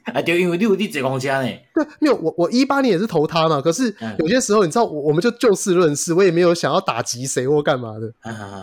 [0.14, 1.50] 啊，就因为你有你坐公车呢。
[1.74, 8.14] 对，没有我我一八年也是投他嘛，可是有些时候你知道我我们就就事论事，我也没有想要打击谁或干嘛的。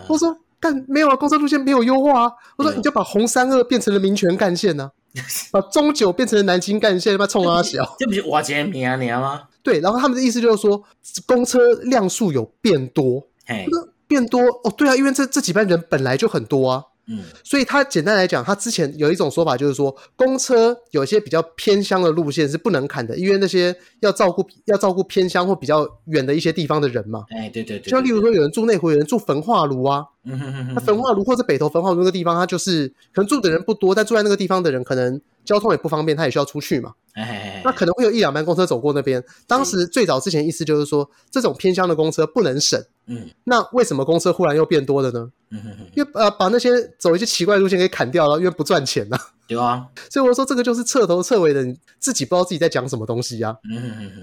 [0.07, 0.35] 我说。
[0.59, 2.31] 干没有啊，公车路线没有优化啊。
[2.57, 9.43] 我说你就把红三二变成了民权干线呢、啊， 把中九变成了南京干线，他妈冲阿小，这不是挖钱名啊吗？
[9.63, 10.83] 对，然后他们的意思就是说，
[11.25, 13.65] 公车辆数有变多，嘿，
[14.07, 16.83] 变多哦，对啊，因为这这几班人本来就很多啊。
[17.09, 27.25] 嗯，所以他简单来讲，他之前有一种说法，就是说公车有一些比较偏乡的路线是不能砍的，因为那些要照顾要照顾偏乡或比较远的一些地方的人嘛。
[27.29, 30.05] 哎，对对对，像例如说有人住内湖，有人住焚化炉啊。
[30.25, 35.19] 嗯哼哼哼，那焚化炉或者北投焚化炉那个地方，它就是可能住的人不多，但住在那个地方的人可能
[35.49, 36.93] 交通也不方便，他也需要出去嘛。
[37.13, 39.23] 哎，那可能会有一两班公车走过那边。
[39.47, 42.79] 当时最早之前意思就是说，这种偏乡的公车不能省。
[43.07, 45.31] 嗯，那为什么公车忽然又变多了呢？
[45.49, 46.69] 嗯哼哼，因为呃，把那些
[46.99, 49.17] 走一些奇怪路线给砍掉了，因为不赚钱呐。
[49.49, 53.57] 对啊，所以我说这个就是彻头彻尾的，你自己不知道自己在讲什么东西啊。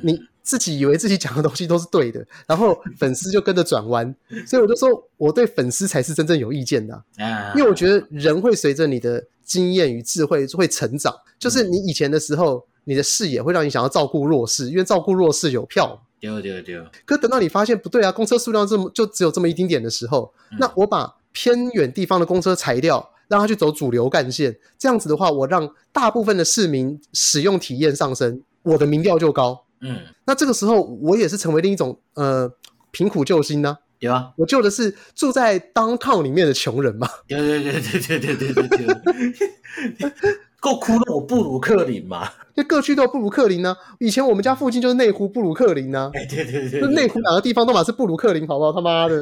[0.04, 4.14] 你自己以为自己讲的东西都是对的，然后粉丝就跟着转弯。
[4.46, 7.52] 所以我就说，我对粉丝才是真正有意见的啊。
[7.56, 16.00] 因为我觉得人会随着你的经验与智慧会成长，就是你以前的时候，你的视野会让你想要照顾弱势，因为照顾弱势有票。
[16.20, 16.80] 对对对。
[17.04, 23.10] 可等到你发现不对啊，公车数量这么就只有这么一丁点的时候，那我把偏远地方的公车裁掉。
[23.28, 29.64] 让他去走主流干线，这样子的话，我让大部分的市民使用体验上升，我的民调就高。
[29.80, 32.50] 嗯，那这个时候我也是成为另一种呃
[32.90, 33.78] 贫苦救星呢。
[33.98, 37.08] 有啊，我救的是住在 downtown 里面的穷人嘛。
[37.26, 38.76] 对对对对对对对对
[39.98, 40.10] 对，
[40.60, 43.74] 够哭了，我布鲁克林嘛，那各区都有布鲁克林呢。
[43.98, 46.10] 以前我们家附近就是内湖布鲁克林呢。
[46.12, 48.72] 哎，对对对，就内湖哪个地方都嘛是布鲁克林，好不好？
[48.72, 49.20] 他妈的！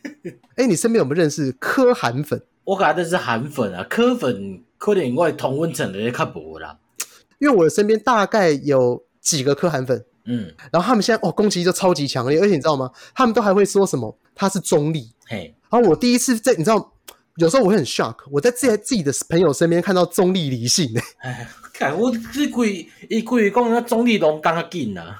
[0.56, 2.42] 哎，你身边有没有认识柯韩粉？
[2.64, 6.76] 我感觉这是韩粉啊，科粉可能我同温层的也较无啦。
[7.38, 12.90] 因为我的身边大概有几个科韩粉，嗯，然后他们现在哦攻击就超级强烈，而且你知道吗？
[13.14, 15.54] 他们都还会说什么他是中立，嘿。
[15.70, 16.92] 然后我第一次在你知道，
[17.36, 25.16] 有时候我会很 shock，我在自己自己的朋友身边看到中立理性哎， 哎，看我这贵一贵讲那中立龙刚刚进呐，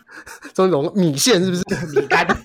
[0.53, 1.63] 中立龙米线是不是
[1.99, 2.27] 米干？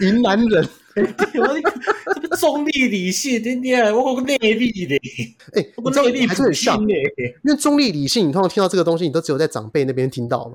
[0.00, 0.66] 云南人。
[1.06, 4.96] 这个中立理性，天天我讲内力的，
[5.52, 6.92] 哎、欸，我内力还是很像的。
[7.44, 10.54] 因为中立理性，你通常听到这个东西，你都只有在长辈那边听到嘛。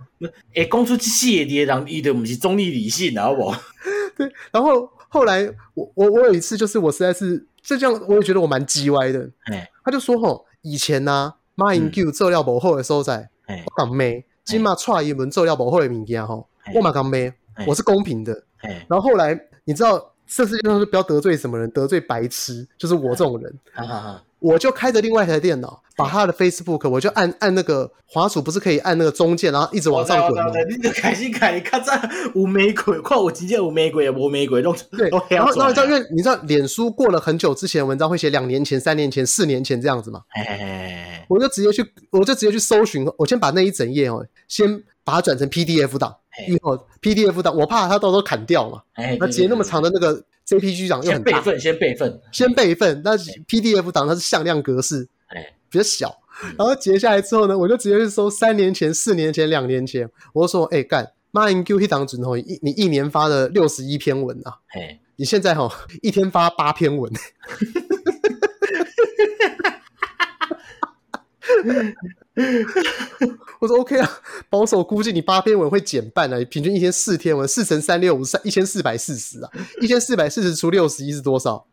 [0.53, 3.59] 哎、欸，讲出这些的人，伊都不是中立理性，好不好？
[4.17, 4.31] 对。
[4.51, 9.29] 然后后来，我我我有一次，就是我实在是就这样，我也觉得我蛮鸡歪的。
[9.45, 14.23] 哎，他就说吼，以前呢、啊，马英九做料不好的所在，哎，我讲咩？
[14.43, 17.33] 今嘛踹一门做料不好的物件吼，我嘛讲咩？
[17.67, 18.43] 我是公平的。
[18.61, 20.12] 哎，然后后来，你知道？
[20.36, 23.53] 这世界上是不要得罪什么人，得罪白痴就是我这种人。
[23.73, 30.51] 啊啊啊、我就开着另外一台电脑，把他的 Facebook，我就按按那个滑鼠，不是可以按那个中键，然后一直往上滚吗？
[30.67, 31.91] 你就开心开，看这
[32.34, 35.09] 无玫瑰，看我直接无玫瑰，无玫瑰弄对。
[35.29, 40.21] 然后然后你知道，因为你知道，脸书过了很久之前的文章会写两年前、三年前、四年前这样子嘛？
[40.29, 46.15] 哎，我就直接去，我就直接去搜寻，我先把那一整页哦，先把它转成 PDF 档。
[46.47, 48.81] 以后 PDF 档，我怕他到时候砍掉嘛。
[48.93, 53.01] 哎，那截那么长的那个 JPG 档又很大，先备份，先备份，先备份。
[53.03, 56.19] 那 PDF 档它是向量格式，哎，比较小。
[56.57, 65.71] 然后截下来之后呢，我就直接去搜三年前、四年前、两年前，我就说：“哎、欸，干，妈 n Q 一档准头，一你一年发了六十一篇文啊，哎你现在哈
[66.01, 67.11] 一天发八篇文。”
[73.59, 74.09] 我说 OK 啊，
[74.49, 81.65] 保守估计你八篇文会减半啊，平均一天四天文，四乘三六五三一千四百四十啊，一千四百四十除六十一是多少？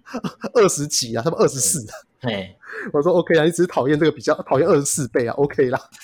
[0.54, 1.86] 二十几啊，他们二十四。
[2.20, 2.54] 哎，
[2.92, 5.80] 我说 OK 啊，你只是讨厌这个比较讨厌二十四倍啊，OK 啦。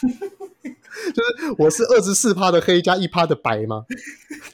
[1.15, 3.85] 就是我是二十四趴的黑加一趴的白吗？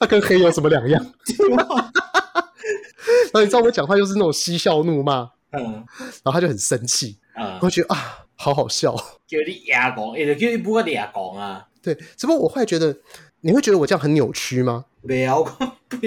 [0.00, 1.00] 它跟黑有什么两样？
[1.48, 5.84] 然后你知道我讲话就是那种嬉笑怒骂，嗯，
[6.24, 8.21] 然后他就很生气，啊，我觉得啊。
[8.42, 8.92] 好好笑，
[9.24, 11.64] 叫你哑讲，也就叫你不个哑讲啊。
[11.80, 12.96] 对，只不过我会觉得，
[13.42, 14.84] 你会觉得我这样很扭曲吗？
[15.00, 15.44] 没有，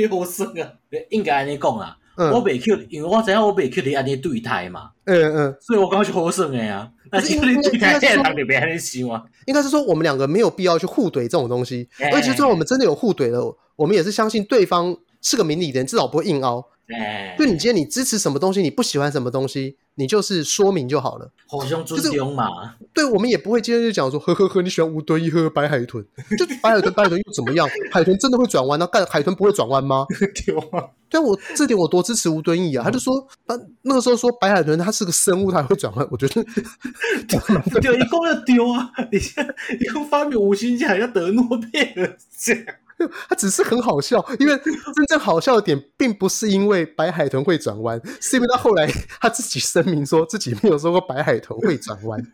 [0.10, 0.74] 不好生啊，
[1.12, 1.96] 应该安尼讲啊。
[2.18, 4.92] 嗯、我被 Q，，因为我知影我被 Q 你安尼对待嘛。
[5.06, 6.92] 嗯嗯，所以我感觉好生的呀。
[7.10, 9.24] 但是你对待这样，他就别安尼想啊。
[9.46, 11.88] 应该是说，我们两个没有必要去互怼这种东西。
[12.00, 16.66] 欸、而且，就算我们真的有互怼了，我们也是相信对方是个明理的人，至少不会硬凹。
[16.88, 19.78] 哎、欸，就你今天你支持什么东西，你不喜欢什么东西。
[19.98, 22.50] 你就是说明就好了，互相尊重嘛。
[22.50, 26.06] 就是、对，我们也不会今天就讲说，呵呵呵，你喜欢吴敦义，呵呵，白海豚，
[26.38, 27.66] 就白海豚，白海豚又怎么样？
[27.94, 28.78] 海豚真的会转弯？
[28.78, 30.06] 那干海豚不会转弯吗？
[30.20, 32.84] 对啊，对我这点我多支持吴敦义啊！
[32.84, 36.06] 他就说，那那个时候说白海豚它是个生物，它还会转弯。
[36.12, 36.44] 我觉得
[37.80, 38.92] 丢一共要丢啊！
[39.10, 42.58] 你现在一共发明五星奖要得诺贝尔奖。
[43.28, 48.88] 他只是很好笑，因为真正好笑的点并不是因为白海豚会转弯，是因为他后来
[49.20, 52.26] 他自己声明说自己没有说过白海豚会转弯，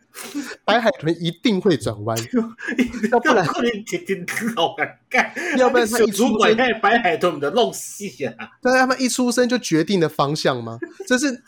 [0.63, 2.17] 白海豚一定会转弯，
[3.11, 8.05] 要不然你天天好尴尬，要不然他一出生白海豚的弄死
[8.37, 8.49] 啊！
[8.61, 10.77] 对，他们一出生就决定了方向吗？
[11.07, 11.43] 这是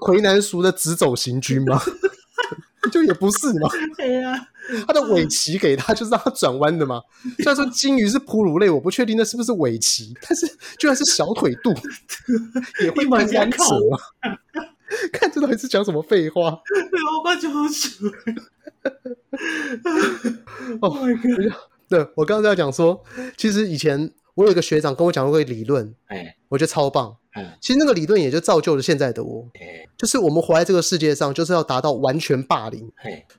[0.00, 1.82] 魁南淑的直走行军吗？
[2.92, 3.68] 就也不是嘛。
[3.96, 4.48] 对呀。
[4.86, 7.00] 他的尾鳍给它，就是让它转弯的嘛。
[7.38, 10.46] 虽然说鲸鱼是哺乳类，我不确定那是不是尾鳍，但是
[10.78, 11.74] 居然是小腿肚，
[12.82, 13.50] 也会弯弯！
[15.10, 16.60] 看这到底是讲什么废话？
[17.18, 18.12] 我感觉好蠢。
[20.80, 21.54] Oh my god！
[21.88, 23.02] 对，我刚 刚在讲说，
[23.36, 27.16] 其实以前我有一个学长跟我讲过一个理论，哎，我觉得超棒。
[27.60, 29.48] 其实那个理论也就造就了现在的我，
[29.96, 32.90] 就是我们活在这个世界上，就是要达到完全霸凌。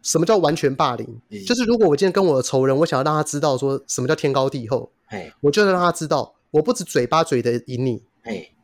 [0.01, 1.21] 什么叫完全霸凌？
[1.45, 4.91] 就是如果我今天跟我的仇人，我想要让他知道说什么叫天高地厚，
[5.41, 8.03] 我就让他知道，我不止嘴巴嘴的赢你，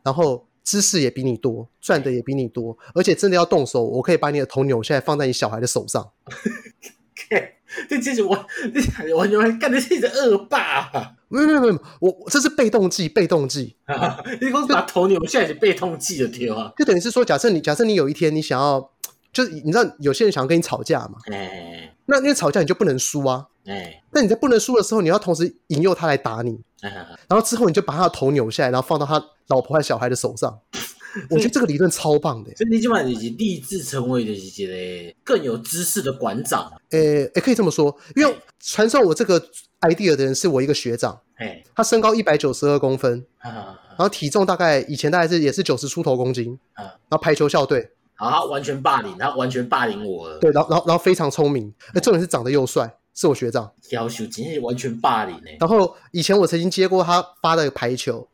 [0.02, 6.10] 然后知识也比你多，赚的也比你多，而且真的要动手，我可以把你的头扭下来放在你小孩的手上。
[7.88, 8.36] 这其实我，
[9.12, 11.12] 我完全干的是一个恶霸啊！
[11.30, 13.76] 没有没有没有，我这是被动技，被动技。
[14.40, 16.72] 你光把头扭下来是被动技的天啊！
[16.76, 18.90] 就等于是说，假设你假设你有一天你想要，
[19.32, 30.58] 就是你知道有些人想要跟你吵架嘛，哎，那因为吵架你就不能输啊，哎，那你在不能输的时候，你要同时引诱他来打你，然后之后你就把他的头扭下来，然后放到他老婆和小孩的手上。
[31.28, 36.72] 我觉得这个理论超棒的，所以你今晚已经立志成为的一个更有知识的馆长。
[36.90, 39.44] 诶诶，可以这么说，因为传授我这个
[39.80, 58.26] idea 的人是我一个学长，哎，他身高一百九十二公分，然后体重大概以前大概是也是九十出头公斤，啊然后排球校队，啊，他完全霸凌，他完全霸凌我了，对，然后然后然后非常聪明，哎，重点是长得又帅，是我学长，要求今天完全霸凌呢，然后以前我曾经接过他发的排球。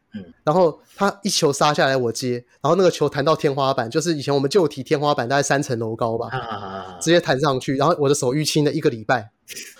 [0.44, 9.30] 然后他一球杀下来，我接，然后那个球弹到天花板，就是以前我们旧体天花板大概三层楼高吧，啊、直接弹上去，然后我的手淤青了一个礼拜。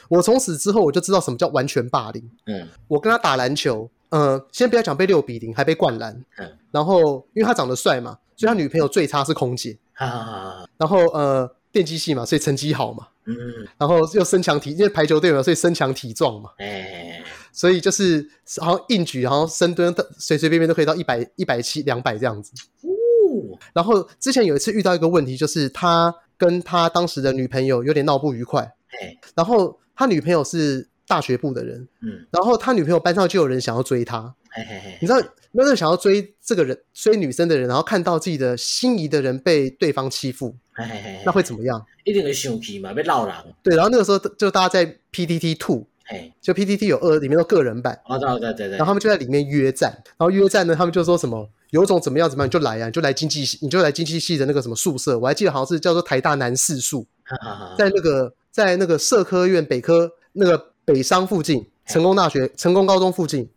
[0.09, 2.31] 我从此之后我就知道什么叫完全霸凌。
[2.47, 6.13] 嗯，我跟他打篮球，嗯、呃，先不要讲被六比零，还被灌篮。
[6.39, 9.77] 嗯，然后因为他长得帅嘛，所以他女朋友最差是空姐。
[9.95, 13.09] 啊，然后呃，电机系嘛，所以成绩好嘛。
[13.25, 13.35] 嗯，
[13.77, 16.51] 然后又身强体，因为排球队嘛，所以身强体壮嘛。
[16.59, 17.23] 哎。
[17.57, 18.29] 所以就是
[18.61, 22.53] 好像硬举，然后深蹲，随随便便都可以到一百、一百七、两百这样子。
[22.83, 23.59] 哦。
[23.73, 28.71] 然后之前有一次遇到一个问题，就是他跟他当时的女朋友有点闹不愉快。
[28.89, 29.19] 嘿。
[29.35, 31.89] 然后他女朋友是大学部的人。
[32.03, 32.27] 嗯。
[32.31, 34.35] 然后他女朋友班上就有人想要追他。
[34.51, 34.99] 嘿嘿嘿。
[35.01, 35.19] 你知道，
[35.53, 41.23] 那个想要追这个人、追女生的人，然后看到自己的心仪的人被对方欺负，嘿嘿嘿。
[41.25, 41.83] 那会怎么样？
[42.05, 43.35] 一定会生气嘛，被闹人。
[43.63, 45.89] 对，然后那个时候就大家在 PTT 吐。
[46.09, 57.07] 哎，就 PTT 有二里面都个人版，哦，对对对对，然后他们就在里面约战，然后约战呢，他们就说什么有种怎么样怎么样，你就来啊，你就来经济系，你就来经济系的那个什么宿舍，我还记得好像是叫做台大南四宿，
[57.77, 63.49] 在那个在那个社科院北科那个北商附近，成功大学成功高中附近，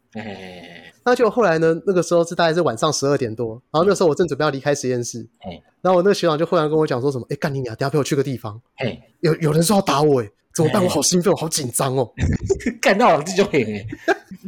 [1.06, 10.30] 那那就后来呢，那个时候是大概是晚上十二点多，然后那时候我正准备要离开实验室，哎，然后我那个学长就忽然跟我讲说什么，哎，干你娘，等下陪我去个地方，哎，有有人说要打我，哎，
[10.60, 10.84] 怎么办？
[10.84, 12.12] 我好兴奋，我好紧张哦，
[12.82, 13.86] 干到我这种人，哎，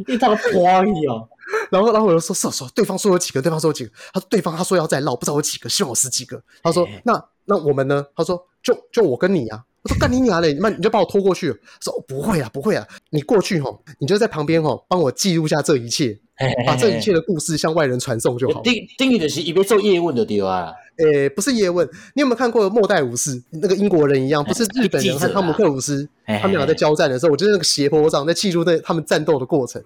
[0.08, 1.28] 你他妈夸你哦。
[1.70, 3.42] 然后，然后我就说：“是说，对方说有几个？
[3.42, 3.92] 对方说有几个？
[4.14, 6.42] 他说对方他说要再绕，不知道有几个，希望我十几个。
[6.64, 8.06] 他说：那那我们呢？
[8.16, 9.64] 他说就就我跟你啊。
[9.84, 10.56] 我说干你娘嘞！
[10.62, 11.48] 那你就把我拖过去。
[11.82, 16.20] 说哦不会啊，不会啊，你过去吼，你就在旁边吼，帮我记录下这一切，
[16.68, 18.62] 把这一切的故事向外人传送就好。
[18.62, 20.72] 定定义的是，一边做叶问的对啊。
[21.04, 23.36] 诶，不是叶问，你有没有看过《末代武士》？
[23.50, 29.82] 那个英国人一样，不是日本人和汤姆克鲁斯，他们俩在交战的时候，我就是那个斜坡上在记录那他们战斗的过程。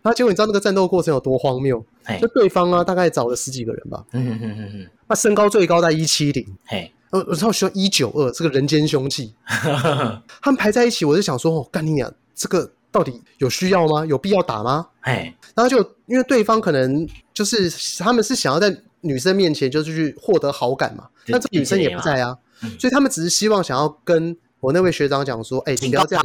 [0.00, 1.84] 然后结果你知道那个战斗过程有多荒谬？
[2.20, 4.02] 就对方啊，大概找了十几个人吧。
[4.12, 6.46] 嗯嗯嗯嗯，他身高最高在一七零。
[6.66, 9.34] 嘿，呃，然后需要一九二，这个人间凶器。
[9.46, 14.06] 他们排在一起，我就想说，哦，干你娘，这个到底有需要吗？
[14.06, 14.86] 有必要打吗？
[15.00, 22.36] 哎，然后就因为对方可能就是他们是想要在女生面前就是去获得好感嘛，那这女生也不在啊，
[22.78, 26.24] 所以他们只是希望想要跟我那位学长讲说，哎，你不要这样。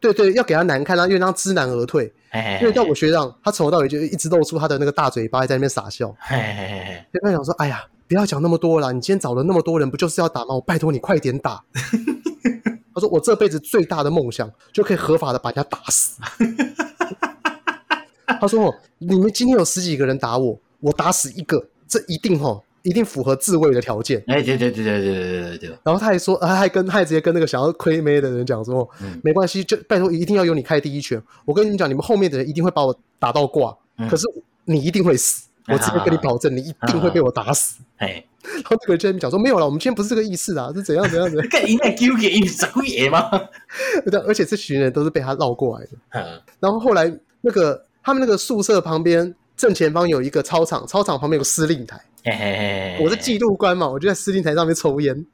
[0.00, 2.10] 对对，要给他难看，然后因为让他知难而退。
[2.60, 6.08] 因为叫我学长，他从头到尾就一直露出他的那个大嘴巴，在那边傻笑。
[6.20, 10.54] 嘿嘿嘿，就跟他讲说：“哎呀，不要讲那么多了，你今天找了那么多人，不就是要打吗？
[10.54, 11.62] 我拜托你快点打。
[12.94, 16.18] ”他说：“我这辈子最大的梦想，就可以合法的把人家打死。”
[18.40, 24.24] 他说：“哦，你们今天有十几个人打我，我打死一个，这一定吼。”一定符合自卫的条件。
[24.26, 25.68] 哎，对对对对对对对对。
[25.82, 31.22] 然后他还说，他还跟他还直接跟那个想要亏妹的人讲说，嗯、没关系，就拜托一定要由你开第一拳。
[31.44, 34.26] 我跟你讲，你们后面的人一定会把我打到挂，嗯、可是
[34.64, 37.82] 你一定会死，我直接跟你保证，你一定会被我打死。
[37.98, 41.46] 哎，然后这个人就在那边讲说，没有了，我们今天不是这个意思啊，是怎样怎样怎样。
[41.50, 43.28] 干 你那纠结，你是故意吗？
[44.10, 45.90] 对，而且这群人都是被他绕过来的。
[46.12, 52.00] 嗯、然后后来那个他们那个宿舍旁边正前方有一个操场，操场旁边有个司令台。
[52.24, 55.26] 嘿嘿嘿嘿，我是记录官嘛，我就在司令台上面抽烟，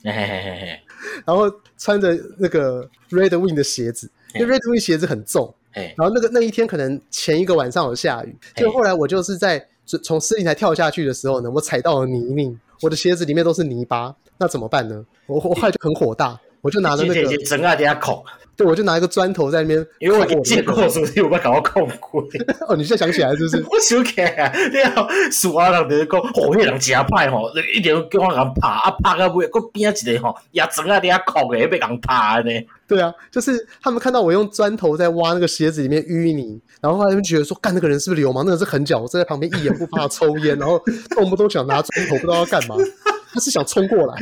[1.24, 1.48] 然后
[1.78, 9.64] 穿着那个 Red Wing 的鞋子，因为 Red Wing 鞋子很重，然后那个那一天可能前一个晚上有下雨，就后来我就是在
[10.02, 15.06] 从司令台跳下去的时候呢，我踩到了泥泞，我的鞋子里面都是泥巴，那怎么办呢？
[15.26, 18.22] 我我后来就很火大，我就拿着那个整啊底下孔。
[18.56, 22.22] 对，我就拿一个砖头在那边，因为我见过，所以我把搞到空过。
[22.66, 23.62] 哦，你现在想起来是不是？
[23.68, 32.50] 我想起来啊，你好，苏阿人就是讲，哦，那人真歹吼，一定要叫我人拍啊，拍到尾，搁边一个吼，也砖啊底下空的，被人拍呢。
[32.88, 38.42] 对啊，就是他们看到我用砖头在挖那个鞋子里面淤泥，然后他们觉得说，干那个人是不是流氓？
[38.46, 42.76] 那个是狠角，我在旁边一言不发抽烟，然后动不动想拿砖头，不知道要干嘛。
[43.34, 44.14] 他是想冲过来。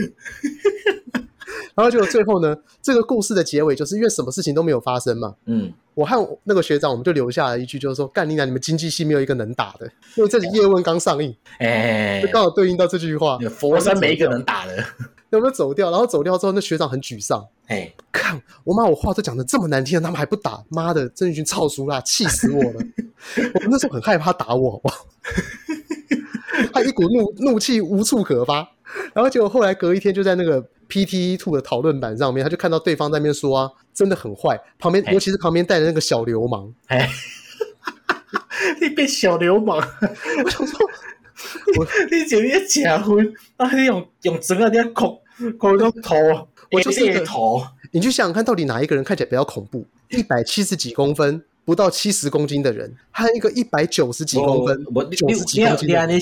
[1.74, 5.34] 然后结果最后呢，这个故事的结尾就是因为什么事情都没有发生嘛。
[5.46, 13.38] 嗯，我和那个学长我们就留下了一句，就是说干你娘，你们经济系没有一个能打的，因为这里叶问刚上映，哎，就刚好对应到这句话。
[13.50, 14.84] 佛山没一个能打的，
[15.30, 15.90] 有没有走掉？
[15.90, 17.44] 然后走掉之后，那学长很沮丧。
[17.66, 22.74] 哎，看我妈，我话都讲的这么难听，他们还不打，妈的，真一群臭俗啦，气死我了！
[23.54, 25.06] 我们那时候很害怕打我，好不好？
[26.72, 28.56] 他一股怒怒气无处可发，
[29.12, 30.64] 然后结果后来隔一天就在那个。
[30.88, 34.60] PT Two 的讨论板上面，他就看到对方在那边说啊，真的很坏。
[34.78, 37.08] 旁边，尤其是旁边带的那个小流氓，哎，
[38.80, 39.76] 你变小流氓，
[40.44, 40.78] 我想说，
[41.78, 45.20] 我你姐姐结婚啊，你用用整个点恐
[45.58, 46.16] 恐龙头，
[46.70, 47.62] 我就是一个头。
[47.90, 49.86] 你去想想看，到底哪一个人看起来比较恐怖？
[50.10, 54.84] 一百七十几公分，不到七十公斤的人，还有一个一百九十几公分，
[55.16, 56.20] 九十几公斤的人。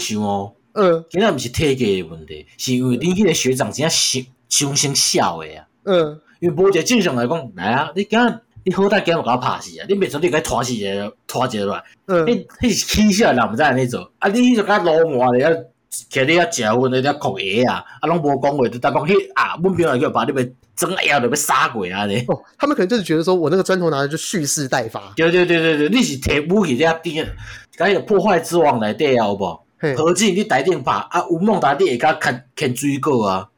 [0.75, 4.21] 嗯，现在不是体格的问题，是因为你那个学长真小。
[4.53, 15.65] 凶性小的呀，嗯，因为无一个正常来讲，来啊，你今日你好歹今日我给他拍死啊，你别说你该拖死一个拖一个落来，嗯，你你是起笑人毋知安尼做，啊，你就甲老满的遐，
[16.11, 22.23] 徛你遐食薰的遐哭爷啊，啊，拢无讲话，就当讲迄啊，阮朋友叫把你们整个腰都被杀鬼啊咧。
[22.29, 25.15] 哦，他们可能就是觉得说我那个砖头拿来就蓄势待发。
[25.17, 27.27] 对对对对对，你是摕武器在遐顶，
[27.75, 29.59] 甲迄个破坏之王来底啊，有无？
[29.97, 33.49] 何止你台顶拍啊，有梦达你会甲牵牵水果啊。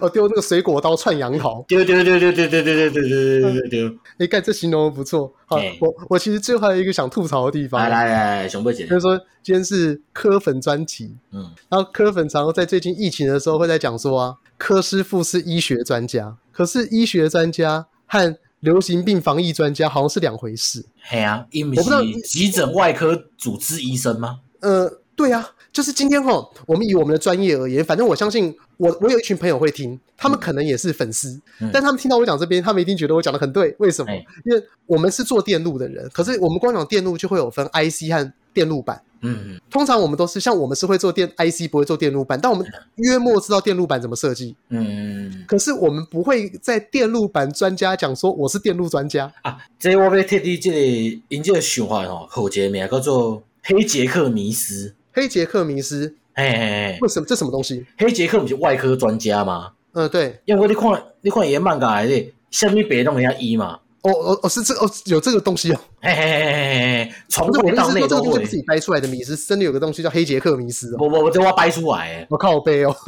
[0.00, 3.98] 我 丢那个水果刀串杨桃，丢丢丢丢丢丢丢丢丢丢丢丢！
[4.18, 5.32] 哎，干这形容的不错。
[5.46, 7.80] 好，我我其实最后还有一个想吐槽的地方。
[7.80, 8.04] 来来
[8.42, 20.84] 来，熊贝姐，就是说今天是柯粉专题，嗯，然后柯粉常常在最近疫情的时候会在讲说啊，柯师傅是医学专家，可是医学专家和流行病防疫专家好像是两回事。
[21.02, 21.46] 嘿啊，
[21.76, 24.40] 我不知道急诊外科主治医生吗？
[24.60, 25.50] 呃，对啊。
[25.78, 33.72] 就是今天哈，我们以我们的专业而言，反正我相信我我有一群朋友会听，他们可能也是粉丝，嗯、但他们听到我讲这边，他们一定觉得我讲的很对。
[33.78, 34.10] 为什么？
[34.10, 39.00] 欸、因为我们是做电路的人，可是我们光讲电路就会有分 IC 和电路板。
[39.20, 42.66] 嗯，通常我们都是像我们是会做电 IC，不会做电路板，但我们
[42.96, 44.56] 约莫知道电路板怎么设计。
[44.70, 49.58] 嗯，可是我们不会在电路板专家讲说我是电路专家啊。
[49.78, 54.96] 这我要特地这个因这个想法吼，好一个名叫做黑杰克迷思。
[55.12, 57.84] 黑杰克迷思，哎哎哎，为什么这什么东西？
[57.98, 59.72] 黑杰克不是外科专家吗？
[59.92, 63.78] 嗯，对，因为你看你看伊漫画里，下面别弄人家医嘛。
[64.02, 65.80] 哦哦哦，是这哦，有这个东西哦。
[66.00, 70.98] 嘿嘿嘿嘿嘿，从头到尾都是自己掰出来的迷思，真的有个东西叫黑杰克迷思哦。
[71.00, 72.94] 我我我这我掰出来，我靠我背哦。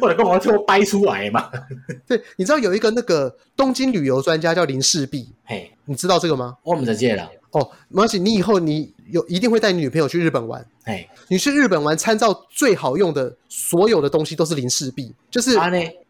[0.00, 1.50] 我来跟我这我掰出来嘛。
[2.06, 6.56] 对，你知道有一个那个东京旅游专家叫林氏璧，嘿，你知道这个吗？
[6.62, 7.28] 我们在这了。
[7.50, 10.64] 哦，没关系，你以后你有一定会带你女朋友去日本玩。
[10.84, 15.56] 哎，你去日本玩，参照最好用的所有的东西都是林氏璧，就是。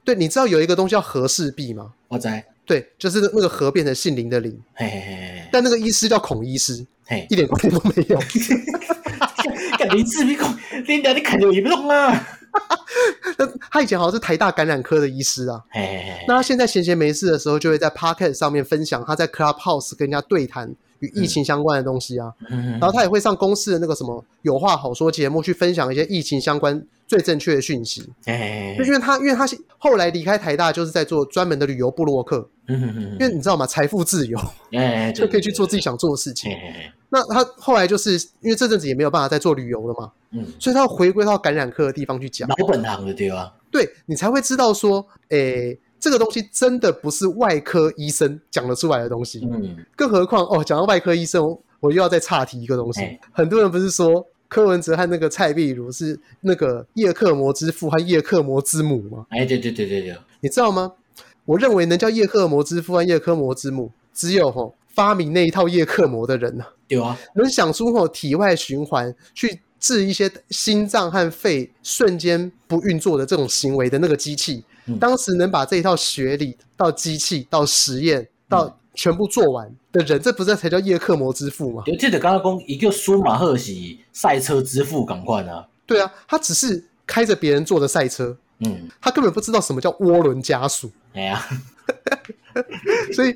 [0.05, 1.93] 对，你知道有一个东西叫和氏璧吗？
[2.09, 2.29] 我知。
[2.67, 4.59] 对，就是那个和变成姓林的林。
[4.75, 5.49] 嘿嘿嘿。
[5.53, 8.19] 但那个医师叫孔医师，嘿，一点关系都没有。
[9.93, 10.51] 林氏璧孔，
[10.89, 12.27] 你你看就严重啊。
[13.39, 15.63] 那他以前好像是台大感染科的医师啊。
[16.29, 20.75] 那他现在闲闲没事的时候，就会在 Podcast 上面分享他在 Clubhouse 跟人家对谈。
[21.01, 28.09] 与疫情相关的东西啊，嗯、然后他也会上公司的那个什么有话好说节目去分享一些疫情相关最正确的讯息。
[28.25, 29.47] 哎，就因为他，因为他
[29.77, 32.49] 后来离开台大，就是在做专门的旅游部落客。
[32.69, 33.67] 因为你知道吗？
[33.67, 34.41] 财富自由，
[34.73, 36.51] 哎， 就可以去做自己想做的事情。
[37.15, 42.49] 那他后来就是因为这阵子也没有办法再做旅游了嘛，嗯，所以他要回归到感染科的地方去讲。
[42.49, 43.55] 老本行的对吧？
[43.71, 45.79] 对，你才会知道说，诶。
[46.01, 51.43] 这个东西真的不是外科医生讲得出来的东西，嗯，更何况哦，讲到外科医生，
[51.81, 53.01] 我又要再岔题一个东西。
[53.01, 59.25] 欸、很多人不是说柯文哲和那个蔡壁如是那个叶克膜之父和叶克膜之母吗？
[59.31, 60.93] 哎，对对对对对，你知道吗？
[61.47, 66.67] 我认为能叫叶克膜之父和叶克膜之母，只有吼、哦、发明那一套叶克膜的人呢。
[66.89, 74.65] 有啊，能想出吼、哦、体外循环去治一些心脏和肺瞬间不运作的这种行为的那个机器。
[75.01, 81.83] 当时能把这一套学理到机器到实验到全部做完的人，这不是才叫叶克膜之父吗？
[81.87, 83.73] 我记得刚刚讲一个舒马赫是
[84.13, 85.67] 赛车之父，赶快啊！
[85.87, 90.91] 对啊，他只是开着别人做的赛车，嗯，他根本不知道什么叫涡轮加速。
[91.13, 91.45] 哎呀。
[93.13, 93.35] 所以，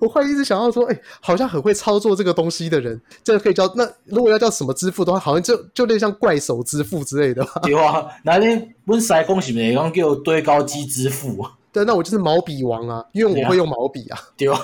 [0.00, 7.44] 我会一直想要说，哎、欸，好像很会操作这个东西的人，这个可以叫那如果要叫什么之父的话，好像就就类似像怪手之父之类的。
[7.64, 11.44] 对啊，那你问塞公是不是讲叫堆高机之父？
[11.72, 14.18] 对，那我就是毛笔王啊，因为我会用毛笔啊。
[14.36, 14.56] 对啊，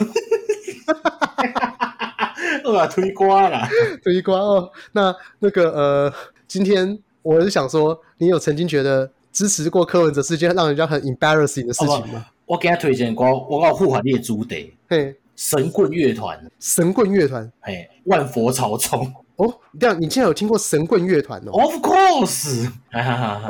[2.65, 3.69] 我啊推瓜啦，
[4.05, 4.71] 推瓜哦。
[4.93, 6.13] 那那个呃，
[6.47, 12.25] 今天我是想说，你有曾经觉得支持过柯文哲是件让人家很 embarrassing 的事情吗？
[12.47, 14.57] 我给他推荐过，我告护法列朱德，
[14.89, 19.13] 嘿，神棍乐团，神棍乐团，嘿，万佛朝宗。
[19.37, 22.73] 哦，这样你竟然有听过神棍乐团哦？Of course，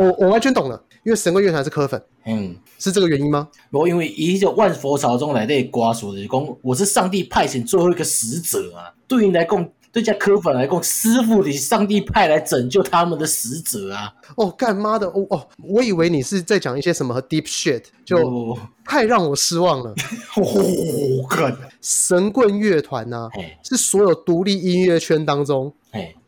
[0.01, 3.49] 我我完全懂了，因为神棍乐团是柯粉，嗯，是这个原因吗？
[3.71, 9.71] 我因为以这万佛朝宗来的瓜说的讲，我是上帝派遣最后一个使者啊，对你来讲。
[9.97, 14.13] 对家科粉来讲，师傅你上帝派来拯救他们的使者啊！
[14.37, 19.95] 哦，干妈的哦哦，我以为你是在讲一些什么 deep shit，就太让我失望了。
[20.37, 23.27] 哦，干神棍乐团呐，
[23.65, 25.73] 是所有独立音乐圈当中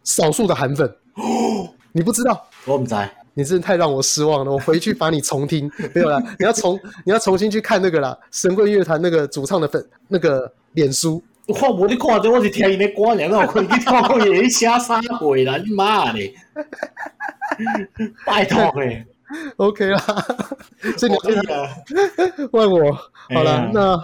[0.02, 0.88] 少数的韩粉。
[1.16, 2.48] 哦， 你不知道？
[2.64, 4.50] 我不知道，你真的太让我失望了。
[4.50, 11.22] 我回去把你重听， 没有啦，你要重你要重新去看那个啦，神棍乐团那个主唱的粉那个脸书。
[11.48, 15.56] 我无你看着，我是听伊咧歌，然后可以去跳过伊咧写啥会啦？
[15.56, 16.34] 你妈嘞！
[18.26, 19.04] 拜托诶
[19.56, 19.98] ，OK 啦，
[20.96, 21.36] 所以你可以
[22.52, 22.92] 问我
[23.34, 23.70] 好了。
[23.72, 23.98] 那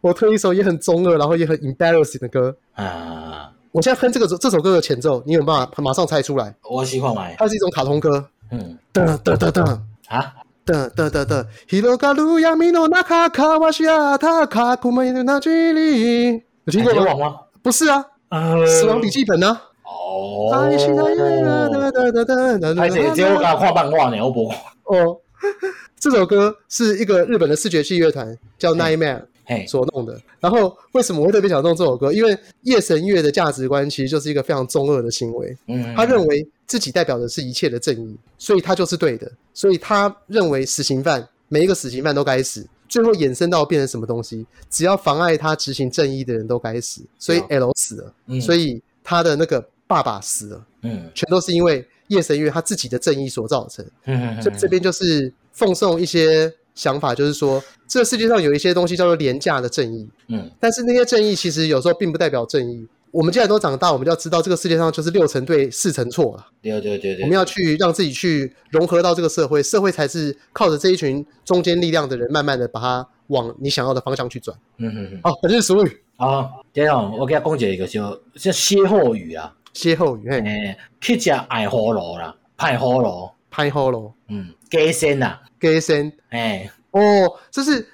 [0.00, 3.52] 我推一首也很中二，然后也很 embarrassing 的歌啊。
[3.72, 6.52] 我现在哼这个这首歌的前奏，你有办法马上猜出来？
[6.68, 8.28] 我喜欢买，它是一种卡通歌。
[8.50, 9.78] 嗯，噔噔噔噔
[10.08, 10.34] 啊，
[10.66, 11.46] 噔噔噔噔。
[16.78, 17.30] 有听过吗？
[17.30, 17.40] 吗？
[17.62, 19.60] 不是啊，呃，死亡笔记本呢？
[19.84, 20.86] 哦，还是
[23.14, 24.48] 只有我看漫画呢，我不
[24.84, 25.18] 哦。
[25.98, 29.22] 这首歌是一个日本的视觉系乐团叫 Nightmare
[29.66, 30.18] 所弄的。
[30.38, 32.12] 然后为什么我会特别想弄这首歌？
[32.12, 35.56] 因为夜神月的价值观其实就是一个非常中二的行为。
[35.66, 39.30] 嗯，他认为自己代表的是一切的正义，所以他就是对的。
[39.52, 42.66] 所以他认为死刑犯每一个死刑犯都该死。
[42.90, 44.44] 最后衍生到变成什么东西？
[44.68, 53.82] 只要妨碍他执行正义的人都该死，所以 L 死了，嗯、所以他的那个爸爸死了，嗯，全都是因为夜神月他自己的正义所造成。
[54.06, 60.08] 嗯嗯，所以这边就是奉送一些想法，就是说，这个世界上有一些东西叫做廉价的正义。
[60.28, 62.86] 嗯，但是那些正义其实有时候并不代表正义。
[63.10, 66.46] 我们既然都长大，我们就要知道这个世界上就是六成对，四成错了。
[66.62, 74.56] 对对对对，我们要去让自己去融合到这个社会，社会才是靠着这一群中间力量的人，慢慢的把它往你想要的方向去转。
[74.78, 75.20] 嗯嗯嗯。
[75.24, 76.02] 哦，本日俗语。
[76.16, 79.54] 哦，对哦，我给他讲解一个叫叫歇后语啊。
[79.72, 87.00] 歇后语，嘿，欸、去食爱葫芦啦，歹葫芦，歹葫芦，嗯，鸡仙呐，鸡身，哎，哦，
[87.52, 87.86] 这是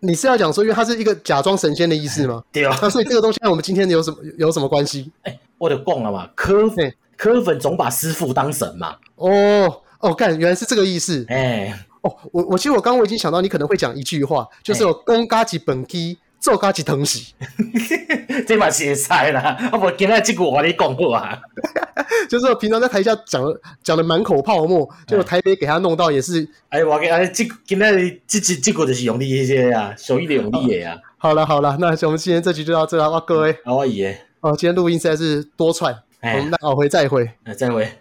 [0.00, 2.42] 你是要讲说，因为它是一个假装神仙的意思吗？
[2.52, 5.10] 对啊，那所以这个东西跟我们今天有什么有什么关系？
[5.22, 8.96] 哎、欸，我的供了嘛，科粉科粉总把师傅当神嘛。
[9.16, 11.24] 哦哦，干，原来是这个意思。
[11.28, 16.18] 哎、欸，哦，我我其实我刚刚我已经想到，你可能会讲一句话，就是有公家级本机。
[16.40, 17.34] 做家己疼死，
[18.48, 19.70] 这嘛是会使啦。
[19.72, 21.38] 我无今仔即句我跟你讲过啊，
[22.28, 23.44] 就是我平常在台下讲
[23.82, 26.48] 讲的满口泡沫，结果台北给他弄到也是。
[26.70, 27.92] 哎，我给哎，这今仔
[28.26, 30.98] 这这这个就是用力一些啊，手艺的用力的呀。
[31.18, 33.56] 好了好了，那我们今天这集就到这了，哇，各位。
[33.64, 34.18] 好，我爷。
[34.40, 37.99] 哦，今天录音实在是多串，我们那好回再会，再会。